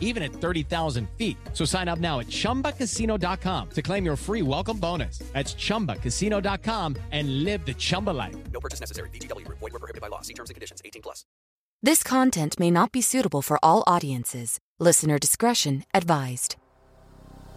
even 0.00 0.22
at 0.24 0.32
30,000 0.32 1.08
feet. 1.16 1.36
So 1.52 1.64
sign 1.64 1.86
up 1.86 2.00
now 2.00 2.18
at 2.18 2.26
chumbacasino.com 2.26 3.70
to 3.70 3.82
claim 3.82 4.04
your 4.04 4.16
free 4.16 4.42
welcome 4.42 4.78
bonus. 4.78 5.18
That's 5.32 5.54
chumbacasino.com 5.54 6.96
and 7.12 7.44
live 7.44 7.64
the 7.64 7.74
Chumba 7.74 8.10
life. 8.10 8.34
No 8.52 8.58
purchase 8.58 8.80
necessary. 8.80 9.10
VGW 9.10 9.44
Group. 9.44 9.58
Void 9.58 9.72
were 9.74 9.78
prohibited 9.78 10.00
by 10.00 10.08
law. 10.08 10.22
See 10.22 10.34
terms 10.34 10.50
and 10.50 10.54
conditions. 10.54 10.80
18 10.84 11.02
plus. 11.02 11.24
This 11.82 12.02
content 12.02 12.58
may 12.58 12.70
not 12.70 12.90
be 12.90 13.00
suitable 13.00 13.42
for 13.42 13.58
all 13.62 13.84
audiences. 13.86 14.58
Listener 14.80 15.18
discretion 15.18 15.84
advised. 15.94 16.56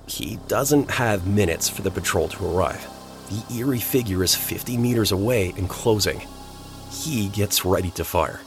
He 0.07 0.39
doesn't 0.47 0.89
have 0.89 1.27
minutes 1.27 1.69
for 1.69 1.83
the 1.83 1.91
patrol 1.91 2.27
to 2.29 2.45
arrive. 2.45 2.85
The 3.29 3.57
eerie 3.57 3.79
figure 3.79 4.23
is 4.23 4.35
50 4.35 4.75
meters 4.77 5.11
away 5.11 5.53
and 5.55 5.69
closing. 5.69 6.21
He 6.91 7.29
gets 7.29 7.63
ready 7.63 7.91
to 7.91 8.03
fire. 8.03 8.41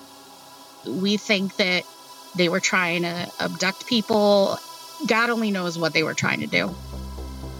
We 0.86 1.16
think 1.16 1.56
that 1.56 1.84
they 2.34 2.48
were 2.48 2.60
trying 2.60 3.02
to 3.02 3.30
abduct 3.40 3.86
people. 3.86 4.58
God 5.06 5.30
only 5.30 5.50
knows 5.50 5.78
what 5.78 5.92
they 5.92 6.02
were 6.02 6.14
trying 6.14 6.40
to 6.40 6.46
do. 6.46 6.74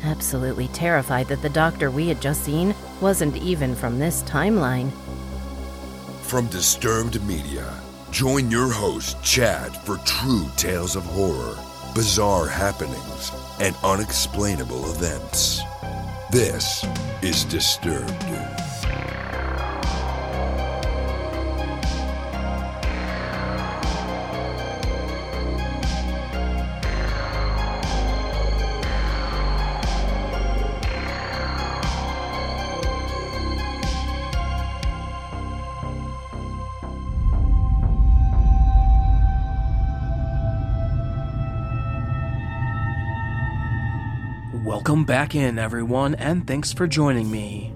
Absolutely 0.04 0.68
terrified 0.68 1.28
that 1.28 1.42
the 1.42 1.48
doctor 1.48 1.90
we 1.90 2.08
had 2.08 2.20
just 2.20 2.44
seen 2.44 2.74
wasn't 3.00 3.36
even 3.36 3.74
from 3.74 3.98
this 3.98 4.22
timeline. 4.24 4.90
From 6.22 6.46
Disturbed 6.46 7.22
Media, 7.24 7.72
join 8.10 8.50
your 8.50 8.72
host, 8.72 9.22
Chad, 9.22 9.76
for 9.84 9.98
true 9.98 10.48
tales 10.56 10.96
of 10.96 11.04
horror, 11.04 11.56
bizarre 11.94 12.48
happenings, 12.48 13.30
and 13.60 13.76
unexplainable 13.84 14.90
events. 14.90 15.60
This 16.30 16.84
is 17.22 17.44
Disturbed. 17.44 18.51
Welcome 44.82 45.04
back 45.04 45.36
in, 45.36 45.60
everyone, 45.60 46.16
and 46.16 46.44
thanks 46.44 46.72
for 46.72 46.88
joining 46.88 47.30
me. 47.30 47.72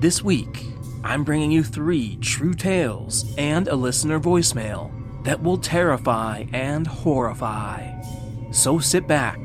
This 0.00 0.20
week, 0.20 0.66
I'm 1.04 1.22
bringing 1.22 1.52
you 1.52 1.62
three 1.62 2.16
true 2.16 2.54
tales 2.54 3.32
and 3.38 3.68
a 3.68 3.76
listener 3.76 4.18
voicemail 4.18 4.90
that 5.22 5.40
will 5.40 5.58
terrify 5.58 6.46
and 6.52 6.88
horrify. 6.88 7.88
So 8.50 8.80
sit 8.80 9.06
back 9.06 9.38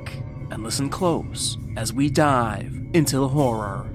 and 0.50 0.64
listen 0.64 0.90
close 0.90 1.60
as 1.76 1.94
we 1.94 2.10
dive 2.10 2.76
into 2.96 3.20
the 3.20 3.28
horror. 3.28 3.88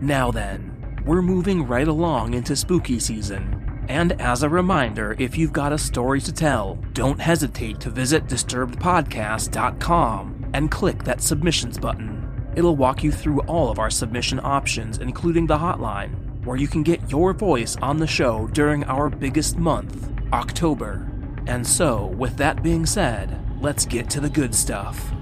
Now 0.00 0.30
then, 0.30 1.02
we're 1.04 1.20
moving 1.20 1.66
right 1.68 1.88
along 1.88 2.32
into 2.32 2.56
spooky 2.56 2.98
season. 3.00 3.65
And 3.88 4.20
as 4.20 4.42
a 4.42 4.48
reminder, 4.48 5.14
if 5.18 5.38
you've 5.38 5.52
got 5.52 5.72
a 5.72 5.78
story 5.78 6.20
to 6.22 6.32
tell, 6.32 6.78
don't 6.92 7.20
hesitate 7.20 7.78
to 7.80 7.90
visit 7.90 8.26
disturbedpodcast.com 8.26 10.50
and 10.54 10.70
click 10.70 11.04
that 11.04 11.22
submissions 11.22 11.78
button. 11.78 12.50
It'll 12.56 12.76
walk 12.76 13.04
you 13.04 13.12
through 13.12 13.40
all 13.42 13.70
of 13.70 13.78
our 13.78 13.90
submission 13.90 14.40
options, 14.42 14.98
including 14.98 15.46
the 15.46 15.58
hotline, 15.58 16.44
where 16.44 16.56
you 16.56 16.66
can 16.66 16.82
get 16.82 17.10
your 17.10 17.32
voice 17.32 17.76
on 17.82 17.98
the 17.98 18.06
show 18.06 18.48
during 18.48 18.82
our 18.84 19.10
biggest 19.10 19.56
month, 19.56 20.10
October. 20.32 21.08
And 21.46 21.66
so, 21.66 22.06
with 22.06 22.36
that 22.38 22.62
being 22.62 22.86
said, 22.86 23.38
let's 23.60 23.84
get 23.84 24.08
to 24.10 24.20
the 24.20 24.30
good 24.30 24.54
stuff. 24.54 25.12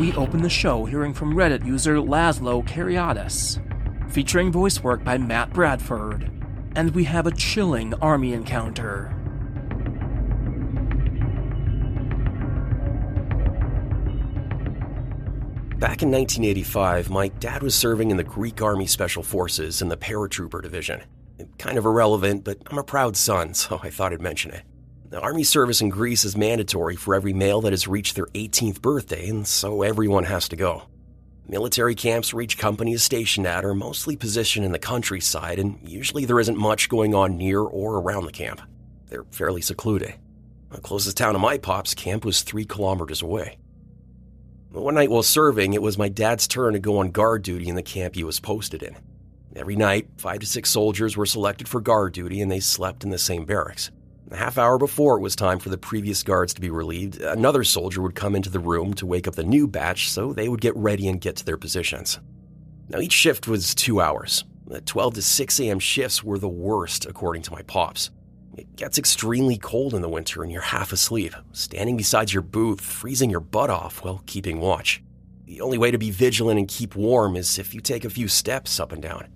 We 0.00 0.14
open 0.14 0.42
the 0.42 0.48
show 0.48 0.86
hearing 0.86 1.14
from 1.14 1.34
Reddit 1.34 1.66
user 1.66 1.96
Laszlo 1.96 2.66
Cariadis, 2.66 3.60
featuring 4.12 4.52
voice 4.52 4.82
work 4.84 5.02
by 5.02 5.16
Matt 5.16 5.50
Bradford, 5.54 6.30
and 6.76 6.94
we 6.94 7.04
have 7.04 7.26
a 7.26 7.30
chilling 7.30 7.94
army 7.94 8.34
encounter. 8.34 9.04
Back 15.78 16.02
in 16.02 16.10
1985, 16.10 17.08
my 17.08 17.28
dad 17.28 17.62
was 17.62 17.74
serving 17.74 18.10
in 18.10 18.18
the 18.18 18.22
Greek 18.22 18.60
Army 18.60 18.86
Special 18.86 19.22
Forces 19.22 19.80
in 19.80 19.88
the 19.88 19.96
Paratrooper 19.96 20.62
Division. 20.62 21.00
Kind 21.56 21.78
of 21.78 21.86
irrelevant, 21.86 22.44
but 22.44 22.58
I'm 22.66 22.78
a 22.78 22.84
proud 22.84 23.16
son, 23.16 23.54
so 23.54 23.80
I 23.82 23.88
thought 23.88 24.12
I'd 24.12 24.20
mention 24.20 24.50
it. 24.50 24.62
The 25.08 25.20
Army 25.20 25.42
service 25.42 25.80
in 25.80 25.88
Greece 25.88 26.24
is 26.26 26.36
mandatory 26.36 26.96
for 26.96 27.14
every 27.14 27.32
male 27.32 27.62
that 27.62 27.72
has 27.72 27.88
reached 27.88 28.14
their 28.14 28.26
18th 28.26 28.82
birthday, 28.82 29.28
and 29.28 29.46
so 29.46 29.80
everyone 29.80 30.24
has 30.24 30.48
to 30.50 30.56
go. 30.56 30.82
Military 31.52 31.94
camps 31.94 32.32
where 32.32 32.40
each 32.40 32.56
company 32.56 32.94
is 32.94 33.02
stationed 33.02 33.46
at 33.46 33.62
are 33.62 33.74
mostly 33.74 34.16
positioned 34.16 34.64
in 34.64 34.72
the 34.72 34.78
countryside, 34.78 35.58
and 35.58 35.78
usually 35.82 36.24
there 36.24 36.40
isn't 36.40 36.56
much 36.56 36.88
going 36.88 37.14
on 37.14 37.36
near 37.36 37.60
or 37.60 37.98
around 37.98 38.24
the 38.24 38.32
camp. 38.32 38.62
They're 39.10 39.26
fairly 39.32 39.60
secluded. 39.60 40.14
The 40.70 40.80
closest 40.80 41.18
town 41.18 41.34
to 41.34 41.38
my 41.38 41.58
pop's 41.58 41.92
camp 41.92 42.24
was 42.24 42.40
three 42.40 42.64
kilometers 42.64 43.20
away. 43.20 43.58
One 44.70 44.94
night 44.94 45.10
while 45.10 45.22
serving, 45.22 45.74
it 45.74 45.82
was 45.82 45.98
my 45.98 46.08
dad's 46.08 46.48
turn 46.48 46.72
to 46.72 46.78
go 46.78 47.00
on 47.00 47.10
guard 47.10 47.42
duty 47.42 47.68
in 47.68 47.74
the 47.74 47.82
camp 47.82 48.14
he 48.14 48.24
was 48.24 48.40
posted 48.40 48.82
in. 48.82 48.96
Every 49.54 49.76
night, 49.76 50.08
five 50.16 50.40
to 50.40 50.46
six 50.46 50.70
soldiers 50.70 51.18
were 51.18 51.26
selected 51.26 51.68
for 51.68 51.82
guard 51.82 52.14
duty 52.14 52.40
and 52.40 52.50
they 52.50 52.60
slept 52.60 53.04
in 53.04 53.10
the 53.10 53.18
same 53.18 53.44
barracks. 53.44 53.90
A 54.32 54.36
half 54.36 54.56
hour 54.56 54.78
before 54.78 55.18
it 55.18 55.20
was 55.20 55.36
time 55.36 55.58
for 55.58 55.68
the 55.68 55.76
previous 55.76 56.22
guards 56.22 56.54
to 56.54 56.60
be 56.62 56.70
relieved, 56.70 57.20
another 57.20 57.64
soldier 57.64 58.00
would 58.00 58.14
come 58.14 58.34
into 58.34 58.48
the 58.48 58.58
room 58.58 58.94
to 58.94 59.04
wake 59.04 59.28
up 59.28 59.34
the 59.34 59.44
new 59.44 59.68
batch 59.68 60.10
so 60.10 60.32
they 60.32 60.48
would 60.48 60.62
get 60.62 60.74
ready 60.74 61.06
and 61.06 61.20
get 61.20 61.36
to 61.36 61.44
their 61.44 61.58
positions. 61.58 62.18
Now, 62.88 63.00
each 63.00 63.12
shift 63.12 63.46
was 63.46 63.74
two 63.74 64.00
hours. 64.00 64.44
The 64.66 64.80
12 64.80 65.14
to 65.14 65.22
6 65.22 65.60
a.m. 65.60 65.78
shifts 65.78 66.24
were 66.24 66.38
the 66.38 66.48
worst, 66.48 67.04
according 67.04 67.42
to 67.42 67.52
my 67.52 67.60
pops. 67.60 68.08
It 68.56 68.74
gets 68.74 68.96
extremely 68.96 69.58
cold 69.58 69.92
in 69.92 70.00
the 70.00 70.08
winter 70.08 70.42
and 70.42 70.50
you're 70.50 70.62
half 70.62 70.94
asleep, 70.94 71.34
standing 71.52 71.98
beside 71.98 72.32
your 72.32 72.42
booth, 72.42 72.80
freezing 72.80 73.28
your 73.28 73.40
butt 73.40 73.68
off 73.68 74.02
while 74.02 74.22
keeping 74.24 74.60
watch. 74.60 75.02
The 75.44 75.60
only 75.60 75.76
way 75.76 75.90
to 75.90 75.98
be 75.98 76.10
vigilant 76.10 76.58
and 76.58 76.68
keep 76.68 76.96
warm 76.96 77.36
is 77.36 77.58
if 77.58 77.74
you 77.74 77.82
take 77.82 78.06
a 78.06 78.10
few 78.10 78.28
steps 78.28 78.80
up 78.80 78.92
and 78.92 79.02
down. 79.02 79.28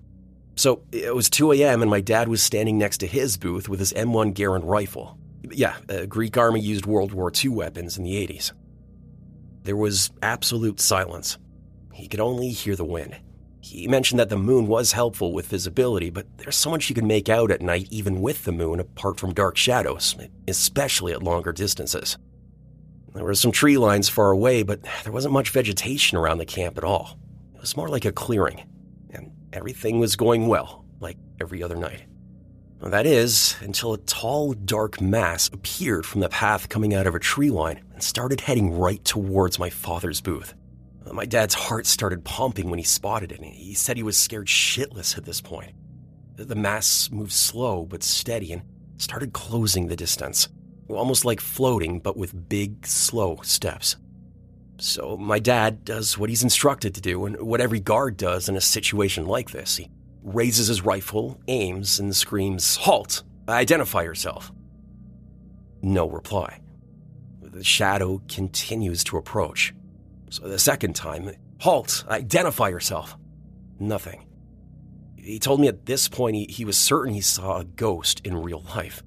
So 0.56 0.82
it 0.90 1.14
was 1.14 1.30
2 1.30 1.52
a.m., 1.52 1.82
and 1.82 1.90
my 1.90 2.00
dad 2.00 2.28
was 2.28 2.42
standing 2.42 2.78
next 2.78 2.98
to 2.98 3.06
his 3.06 3.36
booth 3.36 3.68
with 3.68 3.78
his 3.78 3.92
M1 3.92 4.34
Garand 4.34 4.64
rifle. 4.64 5.18
Yeah, 5.50 5.76
the 5.86 6.06
Greek 6.06 6.36
army 6.36 6.60
used 6.60 6.86
World 6.86 7.12
War 7.12 7.30
II 7.32 7.50
weapons 7.50 7.98
in 7.98 8.04
the 8.04 8.14
80s. 8.26 8.52
There 9.62 9.76
was 9.76 10.10
absolute 10.22 10.80
silence. 10.80 11.38
He 11.92 12.08
could 12.08 12.20
only 12.20 12.50
hear 12.50 12.74
the 12.74 12.84
wind. 12.84 13.16
He 13.60 13.88
mentioned 13.88 14.20
that 14.20 14.28
the 14.28 14.38
moon 14.38 14.66
was 14.66 14.92
helpful 14.92 15.32
with 15.32 15.48
visibility, 15.48 16.08
but 16.08 16.26
there's 16.38 16.56
so 16.56 16.70
much 16.70 16.88
you 16.88 16.94
can 16.94 17.06
make 17.06 17.28
out 17.28 17.50
at 17.50 17.60
night 17.60 17.88
even 17.90 18.22
with 18.22 18.44
the 18.44 18.52
moon 18.52 18.80
apart 18.80 19.18
from 19.18 19.34
dark 19.34 19.56
shadows, 19.56 20.16
especially 20.46 21.12
at 21.12 21.22
longer 21.22 21.52
distances. 21.52 22.16
There 23.12 23.24
were 23.24 23.34
some 23.34 23.50
tree 23.50 23.76
lines 23.76 24.08
far 24.08 24.30
away, 24.30 24.62
but 24.62 24.82
there 25.02 25.12
wasn't 25.12 25.34
much 25.34 25.50
vegetation 25.50 26.16
around 26.16 26.38
the 26.38 26.44
camp 26.44 26.78
at 26.78 26.84
all. 26.84 27.18
It 27.54 27.60
was 27.60 27.76
more 27.76 27.88
like 27.88 28.04
a 28.04 28.12
clearing, 28.12 28.62
everything 29.56 29.98
was 29.98 30.16
going 30.16 30.46
well, 30.46 30.84
like 31.00 31.16
every 31.40 31.62
other 31.62 31.76
night. 31.76 32.04
That 32.82 33.06
is, 33.06 33.56
until 33.60 33.94
a 33.94 33.98
tall, 33.98 34.52
dark 34.52 35.00
mass 35.00 35.48
appeared 35.48 36.04
from 36.04 36.20
the 36.20 36.28
path 36.28 36.68
coming 36.68 36.94
out 36.94 37.06
of 37.06 37.14
a 37.14 37.18
tree 37.18 37.50
line 37.50 37.80
and 37.94 38.02
started 38.02 38.40
heading 38.42 38.78
right 38.78 39.02
towards 39.02 39.58
my 39.58 39.70
father's 39.70 40.20
booth. 40.20 40.54
Uh, 41.04 41.14
my 41.14 41.24
dad's 41.24 41.54
heart 41.54 41.86
started 41.86 42.22
pumping 42.24 42.68
when 42.68 42.78
he 42.78 42.84
spotted 42.84 43.32
it. 43.32 43.40
And 43.40 43.46
he 43.46 43.74
said 43.74 43.96
he 43.96 44.02
was 44.02 44.18
scared 44.18 44.46
shitless 44.46 45.16
at 45.16 45.24
this 45.24 45.40
point. 45.40 45.72
The 46.36 46.54
mass 46.54 47.10
moved 47.10 47.32
slow 47.32 47.86
but 47.86 48.02
steady 48.02 48.52
and 48.52 48.62
started 48.98 49.32
closing 49.32 49.86
the 49.86 49.96
distance, 49.96 50.48
almost 50.88 51.24
like 51.24 51.40
floating, 51.40 51.98
but 51.98 52.16
with 52.16 52.48
big, 52.48 52.86
slow 52.86 53.40
steps. 53.42 53.96
So 54.78 55.16
my 55.16 55.38
dad 55.38 55.84
does 55.84 56.18
what 56.18 56.28
he's 56.28 56.42
instructed 56.42 56.94
to 56.94 57.00
do 57.00 57.24
and 57.24 57.40
what 57.40 57.60
every 57.60 57.80
guard 57.80 58.16
does 58.16 58.48
in 58.48 58.56
a 58.56 58.60
situation 58.60 59.26
like 59.26 59.50
this. 59.50 59.76
He 59.76 59.90
raises 60.22 60.68
his 60.68 60.82
rifle, 60.82 61.40
aims, 61.48 61.98
and 61.98 62.14
screams, 62.14 62.76
Halt! 62.76 63.22
Identify 63.48 64.02
yourself. 64.02 64.52
No 65.82 66.08
reply. 66.08 66.60
The 67.40 67.64
shadow 67.64 68.20
continues 68.28 69.04
to 69.04 69.16
approach. 69.16 69.72
So 70.30 70.48
the 70.48 70.58
second 70.58 70.94
time, 70.94 71.30
Halt! 71.60 72.04
Identify 72.08 72.68
yourself! 72.68 73.16
Nothing. 73.78 74.26
He 75.16 75.38
told 75.38 75.60
me 75.60 75.68
at 75.68 75.86
this 75.86 76.08
point 76.08 76.36
he, 76.36 76.46
he 76.46 76.64
was 76.64 76.76
certain 76.76 77.14
he 77.14 77.20
saw 77.20 77.58
a 77.58 77.64
ghost 77.64 78.20
in 78.24 78.36
real 78.42 78.62
life. 78.74 79.02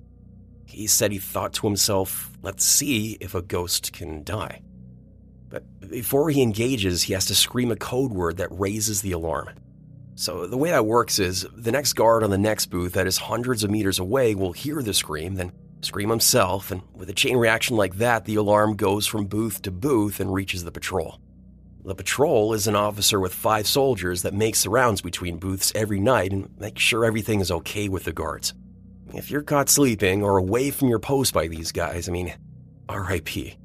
He 0.66 0.88
said 0.88 1.12
he 1.12 1.18
thought 1.18 1.54
to 1.54 1.68
himself, 1.68 2.32
let's 2.42 2.64
see 2.64 3.18
if 3.20 3.36
a 3.36 3.42
ghost 3.42 3.92
can 3.94 4.24
die. 4.24 4.62
Before 5.90 6.30
he 6.30 6.42
engages, 6.42 7.04
he 7.04 7.14
has 7.14 7.26
to 7.26 7.36
scream 7.36 7.72
a 7.72 7.76
code 7.76 8.12
word 8.12 8.38
that 8.38 8.50
raises 8.52 9.02
the 9.02 9.12
alarm. 9.12 9.50
So 10.16 10.46
the 10.46 10.58
way 10.58 10.70
that 10.70 10.86
works 10.86 11.18
is 11.18 11.48
the 11.56 11.72
next 11.72 11.94
guard 11.94 12.24
on 12.24 12.30
the 12.30 12.38
next 12.38 12.68
booth 12.68 12.94
that 12.94 13.08
is 13.08 13.18
hundreds 13.18 13.64
of 13.64 13.72
meters 13.72 13.98
away 14.00 14.36
will 14.36 14.52
hear 14.52 14.84
the 14.84 14.94
scream, 14.94 15.36
then 15.36 15.52
scream 15.82 16.10
himself, 16.10 16.72
and 16.72 16.82
with 16.94 17.10
a 17.10 17.14
chain 17.14 17.38
reaction 17.38 17.78
like 17.78 17.96
that, 17.96 18.26
the 18.26 18.36
alarm 18.36 18.76
goes 18.76 19.08
from 19.08 19.26
booth 19.26 19.62
to 19.62 19.72
booth 19.72 20.20
and 20.20 20.34
reaches 20.34 20.64
the 20.64 20.72
patrol. 20.72 21.20
The 21.86 21.96
patrol 21.96 22.54
is 22.54 22.68
an 22.68 22.76
officer 22.76 23.20
with 23.20 23.34
five 23.34 23.66
soldiers 23.66 24.22
that 24.24 24.34
makes 24.34 24.64
the 24.64 24.70
rounds 24.70 25.02
between 25.02 25.38
booths 25.38 25.72
every 25.74 26.00
night 26.00 26.34
and 26.34 26.50
makes 26.60 26.82
sure 26.82 27.06
everything 27.06 27.40
is 27.40 27.50
okay 27.50 27.88
with 27.88 28.04
the 28.04 28.12
guards. 28.12 28.54
If 29.14 29.32
you're 29.32 29.42
caught 29.42 29.70
sleeping 29.70 30.22
or 30.22 30.38
away 30.38 30.70
from 30.70 30.90
your 30.90 31.00
post 31.00 31.34
by 31.34 31.48
these 31.48 31.72
guys, 31.72 32.08
I 32.08 32.12
mean, 32.12 32.34
RIP. 32.92 33.56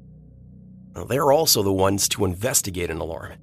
They're 1.07 1.31
also 1.31 1.61
the 1.61 1.73
ones 1.73 2.07
to 2.09 2.25
investigate 2.25 2.89
an 2.89 2.99
alarm. 2.99 3.33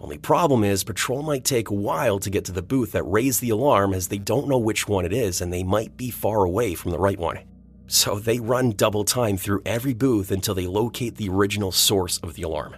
Only 0.00 0.18
problem 0.18 0.64
is, 0.64 0.84
patrol 0.84 1.22
might 1.22 1.44
take 1.44 1.70
a 1.70 1.74
while 1.74 2.18
to 2.18 2.30
get 2.30 2.44
to 2.46 2.52
the 2.52 2.62
booth 2.62 2.92
that 2.92 3.04
raised 3.04 3.40
the 3.40 3.50
alarm 3.50 3.94
as 3.94 4.08
they 4.08 4.18
don't 4.18 4.48
know 4.48 4.58
which 4.58 4.88
one 4.88 5.04
it 5.04 5.12
is 5.12 5.40
and 5.40 5.52
they 5.52 5.62
might 5.62 5.96
be 5.96 6.10
far 6.10 6.44
away 6.44 6.74
from 6.74 6.90
the 6.90 6.98
right 6.98 7.18
one. 7.18 7.40
So 7.86 8.18
they 8.18 8.38
run 8.38 8.72
double 8.72 9.04
time 9.04 9.36
through 9.36 9.62
every 9.64 9.94
booth 9.94 10.30
until 10.30 10.54
they 10.54 10.66
locate 10.66 11.16
the 11.16 11.28
original 11.28 11.72
source 11.72 12.18
of 12.18 12.34
the 12.34 12.42
alarm. 12.42 12.76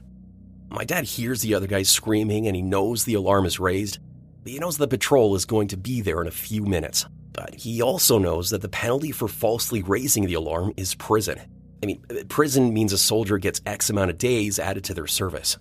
My 0.69 0.85
dad 0.85 1.05
hears 1.05 1.43
the 1.43 1.55
other 1.55 1.67
guys 1.67 1.89
screaming 1.89 2.47
and 2.47 2.57
he 2.57 2.63
knows 2.63 3.05
the 3.05 3.15
alarm 3.15 3.47
is 3.47 3.61
raised. 3.61 3.99
He 4.45 4.59
knows 4.59 4.77
the 4.77 4.89
patrol 4.89 5.35
is 5.35 5.45
going 5.45 5.69
to 5.69 5.77
be 5.77 6.01
there 6.01 6.21
in 6.21 6.29
a 6.29 6.33
few 6.33 6.65
minutes, 6.65 7.07
but 7.33 7.55
he 7.55 7.83
also 7.83 8.19
knows 8.19 8.51
that 8.51 8.63
the 8.63 8.69
penalty 8.69 9.11
for 9.11 9.27
falsely 9.27 9.83
raising 9.83 10.27
the 10.27 10.35
alarm 10.35 10.73
is 10.77 10.95
prison. 10.95 11.41
I 11.83 11.87
mean, 11.87 12.03
prison 12.29 12.73
means 12.73 12.93
a 12.93 12.99
soldier 12.99 13.39
gets 13.39 13.61
X 13.67 13.91
amount 13.91 14.11
of 14.11 14.19
days 14.19 14.59
added 14.59 14.85
to 14.85 14.95
their 14.95 15.07
service. 15.07 15.59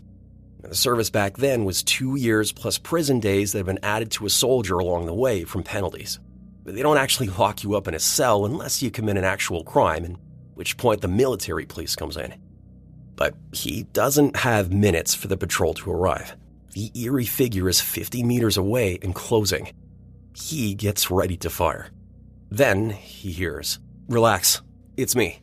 The 0.61 0.75
service 0.75 1.09
back 1.09 1.37
then 1.37 1.65
was 1.65 1.83
two 1.83 2.15
years 2.15 2.51
plus 2.51 2.77
prison 2.77 3.19
days 3.19 3.51
that 3.51 3.59
have 3.59 3.67
been 3.67 3.83
added 3.83 4.11
to 4.11 4.25
a 4.25 4.29
soldier 4.29 4.79
along 4.79 5.05
the 5.05 5.13
way 5.13 5.43
from 5.43 5.63
penalties. 5.63 6.19
But 6.63 6.75
They 6.75 6.81
don't 6.81 6.97
actually 6.97 7.27
lock 7.37 7.63
you 7.63 7.75
up 7.75 7.87
in 7.87 7.93
a 7.93 7.99
cell 7.99 8.45
unless 8.45 8.81
you 8.81 8.89
commit 8.89 9.17
an 9.17 9.23
actual 9.23 9.63
crime, 9.63 10.05
at 10.05 10.11
which 10.55 10.77
point 10.77 11.01
the 11.01 11.07
military 11.07 11.65
police 11.65 11.95
comes 11.95 12.17
in. 12.17 12.33
But 13.15 13.35
he 13.51 13.83
doesn't 13.93 14.37
have 14.37 14.73
minutes 14.73 15.13
for 15.13 15.27
the 15.27 15.37
patrol 15.37 15.73
to 15.75 15.91
arrive. 15.91 16.35
The 16.73 16.91
eerie 16.99 17.25
figure 17.25 17.69
is 17.69 17.79
50 17.79 18.23
meters 18.23 18.57
away 18.57 18.99
and 19.01 19.15
closing. 19.15 19.71
He 20.35 20.73
gets 20.73 21.09
ready 21.09 21.37
to 21.37 21.49
fire. 21.49 21.91
Then 22.49 22.89
he 22.89 23.31
hears, 23.31 23.79
Relax, 24.09 24.61
it's 24.97 25.15
me. 25.15 25.39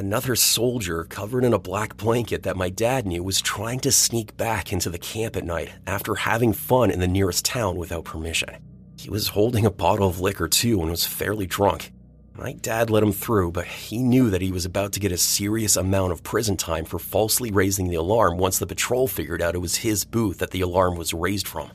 Another 0.00 0.34
soldier 0.34 1.04
covered 1.04 1.44
in 1.44 1.52
a 1.52 1.58
black 1.58 1.94
blanket 1.98 2.44
that 2.44 2.56
my 2.56 2.70
dad 2.70 3.06
knew 3.06 3.22
was 3.22 3.38
trying 3.38 3.80
to 3.80 3.92
sneak 3.92 4.34
back 4.38 4.72
into 4.72 4.88
the 4.88 4.98
camp 4.98 5.36
at 5.36 5.44
night 5.44 5.72
after 5.86 6.14
having 6.14 6.54
fun 6.54 6.90
in 6.90 7.00
the 7.00 7.06
nearest 7.06 7.44
town 7.44 7.76
without 7.76 8.06
permission. 8.06 8.48
He 8.98 9.10
was 9.10 9.28
holding 9.28 9.66
a 9.66 9.70
bottle 9.70 10.08
of 10.08 10.18
liquor 10.18 10.48
too 10.48 10.80
and 10.80 10.90
was 10.90 11.04
fairly 11.04 11.46
drunk. 11.46 11.92
My 12.34 12.54
dad 12.54 12.88
let 12.88 13.02
him 13.02 13.12
through, 13.12 13.52
but 13.52 13.66
he 13.66 13.98
knew 13.98 14.30
that 14.30 14.40
he 14.40 14.50
was 14.50 14.64
about 14.64 14.94
to 14.94 15.00
get 15.00 15.12
a 15.12 15.18
serious 15.18 15.76
amount 15.76 16.12
of 16.12 16.22
prison 16.22 16.56
time 16.56 16.86
for 16.86 16.98
falsely 16.98 17.50
raising 17.50 17.90
the 17.90 17.96
alarm 17.96 18.38
once 18.38 18.58
the 18.58 18.66
patrol 18.66 19.06
figured 19.06 19.42
out 19.42 19.54
it 19.54 19.58
was 19.58 19.76
his 19.76 20.06
booth 20.06 20.38
that 20.38 20.50
the 20.50 20.62
alarm 20.62 20.96
was 20.96 21.12
raised 21.12 21.46
from. 21.46 21.70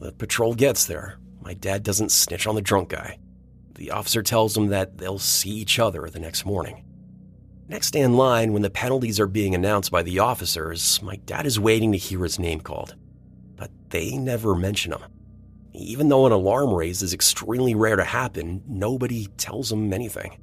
The 0.00 0.10
patrol 0.10 0.54
gets 0.54 0.84
there. 0.84 1.20
My 1.40 1.54
dad 1.54 1.84
doesn't 1.84 2.10
snitch 2.10 2.48
on 2.48 2.56
the 2.56 2.60
drunk 2.60 2.88
guy. 2.88 3.20
The 3.76 3.92
officer 3.92 4.20
tells 4.20 4.56
him 4.56 4.66
that 4.70 4.98
they'll 4.98 5.20
see 5.20 5.50
each 5.50 5.78
other 5.78 6.10
the 6.10 6.18
next 6.18 6.44
morning. 6.44 6.82
Next 7.70 7.92
day 7.92 8.00
in 8.00 8.16
line, 8.16 8.52
when 8.52 8.62
the 8.62 8.68
penalties 8.68 9.20
are 9.20 9.28
being 9.28 9.54
announced 9.54 9.92
by 9.92 10.02
the 10.02 10.18
officers, 10.18 11.00
my 11.04 11.14
dad 11.24 11.46
is 11.46 11.60
waiting 11.60 11.92
to 11.92 11.98
hear 11.98 12.24
his 12.24 12.36
name 12.36 12.60
called. 12.60 12.96
But 13.54 13.70
they 13.90 14.16
never 14.16 14.56
mention 14.56 14.90
him. 14.90 15.02
Even 15.72 16.08
though 16.08 16.26
an 16.26 16.32
alarm 16.32 16.74
raise 16.74 17.00
is 17.00 17.14
extremely 17.14 17.76
rare 17.76 17.94
to 17.94 18.02
happen, 18.02 18.64
nobody 18.66 19.28
tells 19.36 19.70
him 19.70 19.92
anything. 19.92 20.36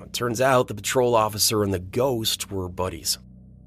It 0.00 0.12
turns 0.12 0.40
out 0.40 0.68
the 0.68 0.76
patrol 0.76 1.16
officer 1.16 1.64
and 1.64 1.74
the 1.74 1.80
ghost 1.80 2.52
were 2.52 2.68
buddies. 2.68 3.18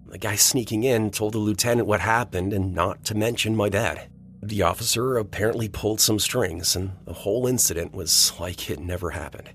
The 0.05 0.17
guy 0.17 0.37
sneaking 0.37 0.85
in 0.85 1.11
told 1.11 1.33
the 1.33 1.39
lieutenant 1.39 1.89
what 1.89 1.99
happened 1.99 2.53
and 2.53 2.73
not 2.73 3.03
to 3.03 3.15
mention 3.15 3.53
my 3.53 3.67
dad. 3.67 4.09
The 4.41 4.61
officer 4.61 5.17
apparently 5.17 5.67
pulled 5.67 5.99
some 5.99 6.19
strings, 6.19 6.73
and 6.73 6.93
the 7.03 7.11
whole 7.11 7.47
incident 7.47 7.93
was 7.93 8.31
like 8.39 8.69
it 8.69 8.79
never 8.79 9.09
happened. 9.09 9.49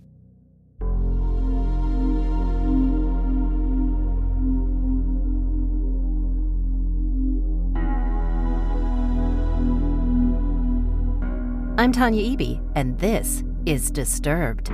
I'm 11.88 11.92
Tanya 11.94 12.22
Eby, 12.22 12.60
and 12.74 12.98
this 12.98 13.42
is 13.64 13.90
Disturbed. 13.90 14.70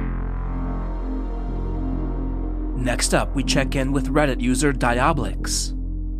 Next 2.76 3.14
up, 3.14 3.32
we 3.36 3.44
check 3.44 3.76
in 3.76 3.92
with 3.92 4.08
Reddit 4.08 4.40
user 4.40 4.72
Diabolix, 4.72 5.72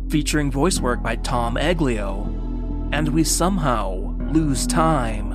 featuring 0.09 0.49
voice 0.49 0.79
work 0.79 1.03
by 1.03 1.17
Tom 1.17 1.57
Aglio, 1.57 2.27
and 2.93 3.09
we 3.09 3.25
somehow 3.25 4.15
lose 4.31 4.65
time. 4.65 5.33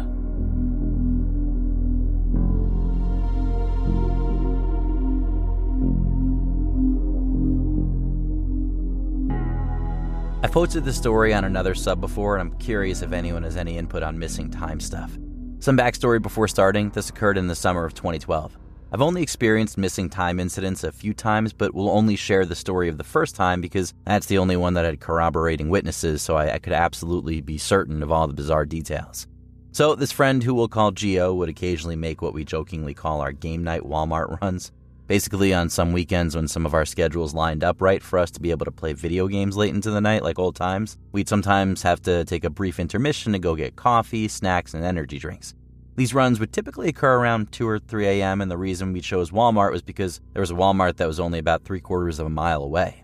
I've 10.43 10.53
posted 10.53 10.87
this 10.87 10.97
story 10.97 11.35
on 11.35 11.45
another 11.45 11.75
sub 11.75 12.01
before, 12.01 12.39
and 12.39 12.51
I'm 12.51 12.59
curious 12.59 13.03
if 13.03 13.13
anyone 13.13 13.43
has 13.43 13.59
any 13.59 13.77
input 13.77 14.03
on 14.03 14.19
missing 14.19 14.51
time 14.51 14.81
stuff. 14.81 15.20
Some 15.61 15.77
backstory 15.77 16.23
before 16.23 16.49
starting 16.49 16.89
this 16.89 17.11
occurred 17.11 17.37
in 17.37 17.47
the 17.47 17.55
summer 17.55 17.85
of 17.85 17.93
2012. 17.93 18.57
I've 18.93 19.03
only 19.03 19.23
experienced 19.23 19.77
missing 19.77 20.09
time 20.09 20.41
incidents 20.41 20.85
a 20.85 20.91
few 20.91 21.13
times, 21.13 21.53
but 21.53 21.75
will 21.75 21.91
only 21.91 22.17
share 22.17 22.47
the 22.47 22.57
story 22.57 22.89
of 22.89 22.97
the 22.97 23.05
first 23.05 23.37
time 23.37 23.61
because 23.61 23.93
that's 24.07 24.25
the 24.25 24.39
only 24.39 24.57
one 24.57 24.73
that 24.73 24.87
had 24.87 25.01
corroborating 25.01 25.69
witnesses, 25.69 26.23
so 26.23 26.35
I, 26.35 26.55
I 26.55 26.59
could 26.59 26.73
absolutely 26.73 27.43
be 27.43 27.59
certain 27.59 28.03
of 28.03 28.11
all 28.11 28.27
the 28.27 28.33
bizarre 28.33 28.65
details. 28.65 29.27
So, 29.73 29.95
this 29.95 30.11
friend 30.11 30.43
who 30.43 30.55
we'll 30.55 30.67
call 30.67 30.93
Geo 30.93 31.35
would 31.35 31.51
occasionally 31.51 31.95
make 31.95 32.23
what 32.23 32.33
we 32.33 32.43
jokingly 32.43 32.95
call 32.95 33.21
our 33.21 33.31
game 33.31 33.63
night 33.63 33.83
Walmart 33.83 34.41
runs. 34.43 34.73
Basically, 35.11 35.53
on 35.53 35.69
some 35.69 35.91
weekends 35.91 36.37
when 36.37 36.47
some 36.47 36.65
of 36.65 36.73
our 36.73 36.85
schedules 36.85 37.35
lined 37.35 37.65
up 37.65 37.83
right 37.83 38.01
for 38.01 38.17
us 38.17 38.31
to 38.31 38.41
be 38.41 38.53
able 38.53 38.65
to 38.65 38.71
play 38.71 38.93
video 38.93 39.27
games 39.27 39.57
late 39.57 39.75
into 39.75 39.91
the 39.91 40.01
night 40.01 40.23
like 40.23 40.39
old 40.39 40.55
times, 40.55 40.99
we'd 41.11 41.29
sometimes 41.29 41.83
have 41.83 42.01
to 42.03 42.25
take 42.27 42.45
a 42.45 42.49
brief 42.49 42.79
intermission 42.79 43.33
to 43.33 43.41
go 43.41 43.57
get 43.57 43.75
coffee, 43.75 44.29
snacks, 44.29 44.73
and 44.73 44.85
energy 44.85 45.19
drinks. 45.19 45.53
These 45.97 46.15
runs 46.15 46.39
would 46.39 46.53
typically 46.53 46.91
occur 46.91 47.17
around 47.17 47.51
2 47.51 47.69
or 47.69 47.81
3 47.81 48.07
a.m., 48.07 48.41
and 48.41 48.49
the 48.49 48.57
reason 48.57 48.93
we 48.93 49.01
chose 49.01 49.33
Walmart 49.33 49.73
was 49.73 49.83
because 49.83 50.21
there 50.33 50.43
was 50.43 50.53
a 50.53 50.55
Walmart 50.55 50.99
that 50.99 51.09
was 51.09 51.19
only 51.19 51.41
about 51.41 51.65
three 51.65 51.81
quarters 51.81 52.21
of 52.21 52.27
a 52.27 52.31
mile 52.31 52.63
away. 52.63 53.03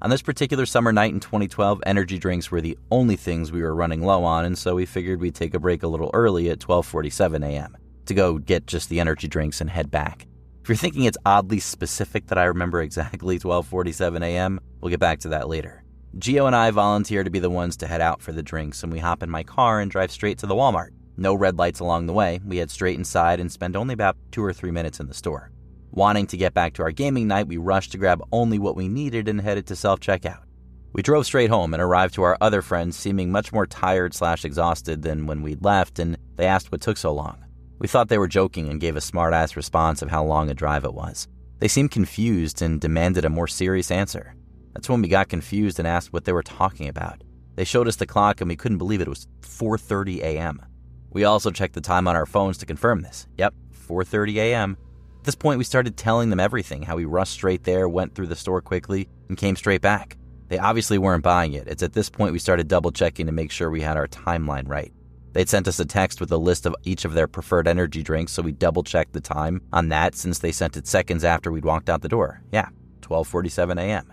On 0.00 0.08
this 0.08 0.22
particular 0.22 0.64
summer 0.64 0.90
night 0.90 1.12
in 1.12 1.20
2012, 1.20 1.82
energy 1.84 2.16
drinks 2.16 2.50
were 2.50 2.62
the 2.62 2.78
only 2.90 3.16
things 3.16 3.52
we 3.52 3.60
were 3.60 3.74
running 3.74 4.00
low 4.00 4.24
on, 4.24 4.46
and 4.46 4.56
so 4.56 4.76
we 4.76 4.86
figured 4.86 5.20
we'd 5.20 5.34
take 5.34 5.52
a 5.52 5.60
break 5.60 5.82
a 5.82 5.88
little 5.88 6.10
early 6.14 6.48
at 6.48 6.60
12:47 6.60 7.44
a.m. 7.44 7.76
to 8.06 8.14
go 8.14 8.38
get 8.38 8.66
just 8.66 8.88
the 8.88 9.00
energy 9.00 9.28
drinks 9.28 9.60
and 9.60 9.68
head 9.68 9.90
back. 9.90 10.26
If 10.62 10.68
you're 10.68 10.76
thinking 10.76 11.04
it's 11.04 11.18
oddly 11.26 11.58
specific 11.58 12.28
that 12.28 12.38
I 12.38 12.44
remember 12.44 12.80
exactly 12.80 13.36
12:47 13.40 14.22
a.m., 14.22 14.60
we'll 14.80 14.90
get 14.90 15.00
back 15.00 15.18
to 15.20 15.28
that 15.30 15.48
later. 15.48 15.82
Geo 16.16 16.46
and 16.46 16.54
I 16.54 16.70
volunteer 16.70 17.24
to 17.24 17.30
be 17.30 17.40
the 17.40 17.50
ones 17.50 17.76
to 17.78 17.88
head 17.88 18.00
out 18.00 18.22
for 18.22 18.30
the 18.30 18.44
drinks, 18.44 18.84
and 18.84 18.92
we 18.92 19.00
hop 19.00 19.24
in 19.24 19.30
my 19.30 19.42
car 19.42 19.80
and 19.80 19.90
drive 19.90 20.12
straight 20.12 20.38
to 20.38 20.46
the 20.46 20.54
Walmart. 20.54 20.90
No 21.16 21.34
red 21.34 21.58
lights 21.58 21.80
along 21.80 22.06
the 22.06 22.12
way. 22.12 22.38
We 22.46 22.58
head 22.58 22.70
straight 22.70 22.96
inside 22.96 23.40
and 23.40 23.50
spend 23.50 23.74
only 23.74 23.92
about 23.92 24.16
two 24.30 24.44
or 24.44 24.52
three 24.52 24.70
minutes 24.70 25.00
in 25.00 25.08
the 25.08 25.14
store. 25.14 25.50
Wanting 25.90 26.28
to 26.28 26.36
get 26.36 26.54
back 26.54 26.74
to 26.74 26.82
our 26.82 26.92
gaming 26.92 27.26
night, 27.26 27.48
we 27.48 27.56
rushed 27.56 27.90
to 27.92 27.98
grab 27.98 28.22
only 28.30 28.60
what 28.60 28.76
we 28.76 28.86
needed 28.86 29.26
and 29.26 29.40
headed 29.40 29.66
to 29.66 29.74
self 29.74 29.98
checkout. 29.98 30.44
We 30.92 31.02
drove 31.02 31.26
straight 31.26 31.50
home 31.50 31.74
and 31.74 31.82
arrived 31.82 32.14
to 32.14 32.22
our 32.22 32.38
other 32.40 32.62
friends 32.62 32.96
seeming 32.96 33.32
much 33.32 33.52
more 33.52 33.66
tired 33.66 34.14
slash 34.14 34.44
exhausted 34.44 35.02
than 35.02 35.26
when 35.26 35.42
we'd 35.42 35.64
left, 35.64 35.98
and 35.98 36.16
they 36.36 36.46
asked 36.46 36.70
what 36.70 36.82
took 36.82 36.98
so 36.98 37.12
long. 37.12 37.41
We 37.82 37.88
thought 37.88 38.08
they 38.08 38.18
were 38.18 38.28
joking 38.28 38.68
and 38.68 38.80
gave 38.80 38.94
a 38.94 39.00
smart 39.00 39.34
ass 39.34 39.56
response 39.56 40.02
of 40.02 40.08
how 40.08 40.22
long 40.22 40.48
a 40.48 40.54
drive 40.54 40.84
it 40.84 40.94
was. 40.94 41.26
They 41.58 41.66
seemed 41.66 41.90
confused 41.90 42.62
and 42.62 42.80
demanded 42.80 43.24
a 43.24 43.28
more 43.28 43.48
serious 43.48 43.90
answer. 43.90 44.36
That's 44.72 44.88
when 44.88 45.02
we 45.02 45.08
got 45.08 45.28
confused 45.28 45.80
and 45.80 45.88
asked 45.88 46.12
what 46.12 46.24
they 46.24 46.32
were 46.32 46.44
talking 46.44 46.86
about. 46.86 47.24
They 47.56 47.64
showed 47.64 47.88
us 47.88 47.96
the 47.96 48.06
clock 48.06 48.40
and 48.40 48.48
we 48.48 48.54
couldn't 48.54 48.78
believe 48.78 49.00
it, 49.00 49.08
it 49.08 49.10
was 49.10 49.26
4:30 49.40 50.20
a.m. 50.20 50.64
We 51.10 51.24
also 51.24 51.50
checked 51.50 51.74
the 51.74 51.80
time 51.80 52.06
on 52.06 52.14
our 52.14 52.24
phones 52.24 52.56
to 52.58 52.66
confirm 52.66 53.00
this. 53.00 53.26
Yep, 53.36 53.52
4:30 53.88 54.36
a.m. 54.36 54.76
At 55.18 55.24
this 55.24 55.34
point 55.34 55.58
we 55.58 55.64
started 55.64 55.96
telling 55.96 56.30
them 56.30 56.38
everything, 56.38 56.82
how 56.82 56.94
we 56.94 57.04
rushed 57.04 57.32
straight 57.32 57.64
there, 57.64 57.88
went 57.88 58.14
through 58.14 58.28
the 58.28 58.36
store 58.36 58.62
quickly, 58.62 59.08
and 59.28 59.36
came 59.36 59.56
straight 59.56 59.82
back. 59.82 60.16
They 60.46 60.58
obviously 60.58 60.98
weren't 60.98 61.24
buying 61.24 61.54
it. 61.54 61.66
It's 61.66 61.82
at 61.82 61.94
this 61.94 62.10
point 62.10 62.32
we 62.32 62.38
started 62.38 62.68
double 62.68 62.92
checking 62.92 63.26
to 63.26 63.32
make 63.32 63.50
sure 63.50 63.72
we 63.72 63.80
had 63.80 63.96
our 63.96 64.06
timeline 64.06 64.68
right. 64.68 64.92
They'd 65.32 65.48
sent 65.48 65.68
us 65.68 65.80
a 65.80 65.84
text 65.84 66.20
with 66.20 66.30
a 66.30 66.36
list 66.36 66.66
of 66.66 66.76
each 66.84 67.04
of 67.04 67.14
their 67.14 67.26
preferred 67.26 67.66
energy 67.66 68.02
drinks, 68.02 68.32
so 68.32 68.42
we 68.42 68.52
double 68.52 68.82
checked 68.82 69.12
the 69.12 69.20
time 69.20 69.62
on 69.72 69.88
that 69.88 70.14
since 70.14 70.38
they 70.38 70.52
sent 70.52 70.76
it 70.76 70.86
seconds 70.86 71.24
after 71.24 71.50
we'd 71.50 71.64
walked 71.64 71.88
out 71.88 72.02
the 72.02 72.08
door. 72.08 72.42
Yeah, 72.52 72.68
12:47 73.00 73.80
a.m. 73.80 74.12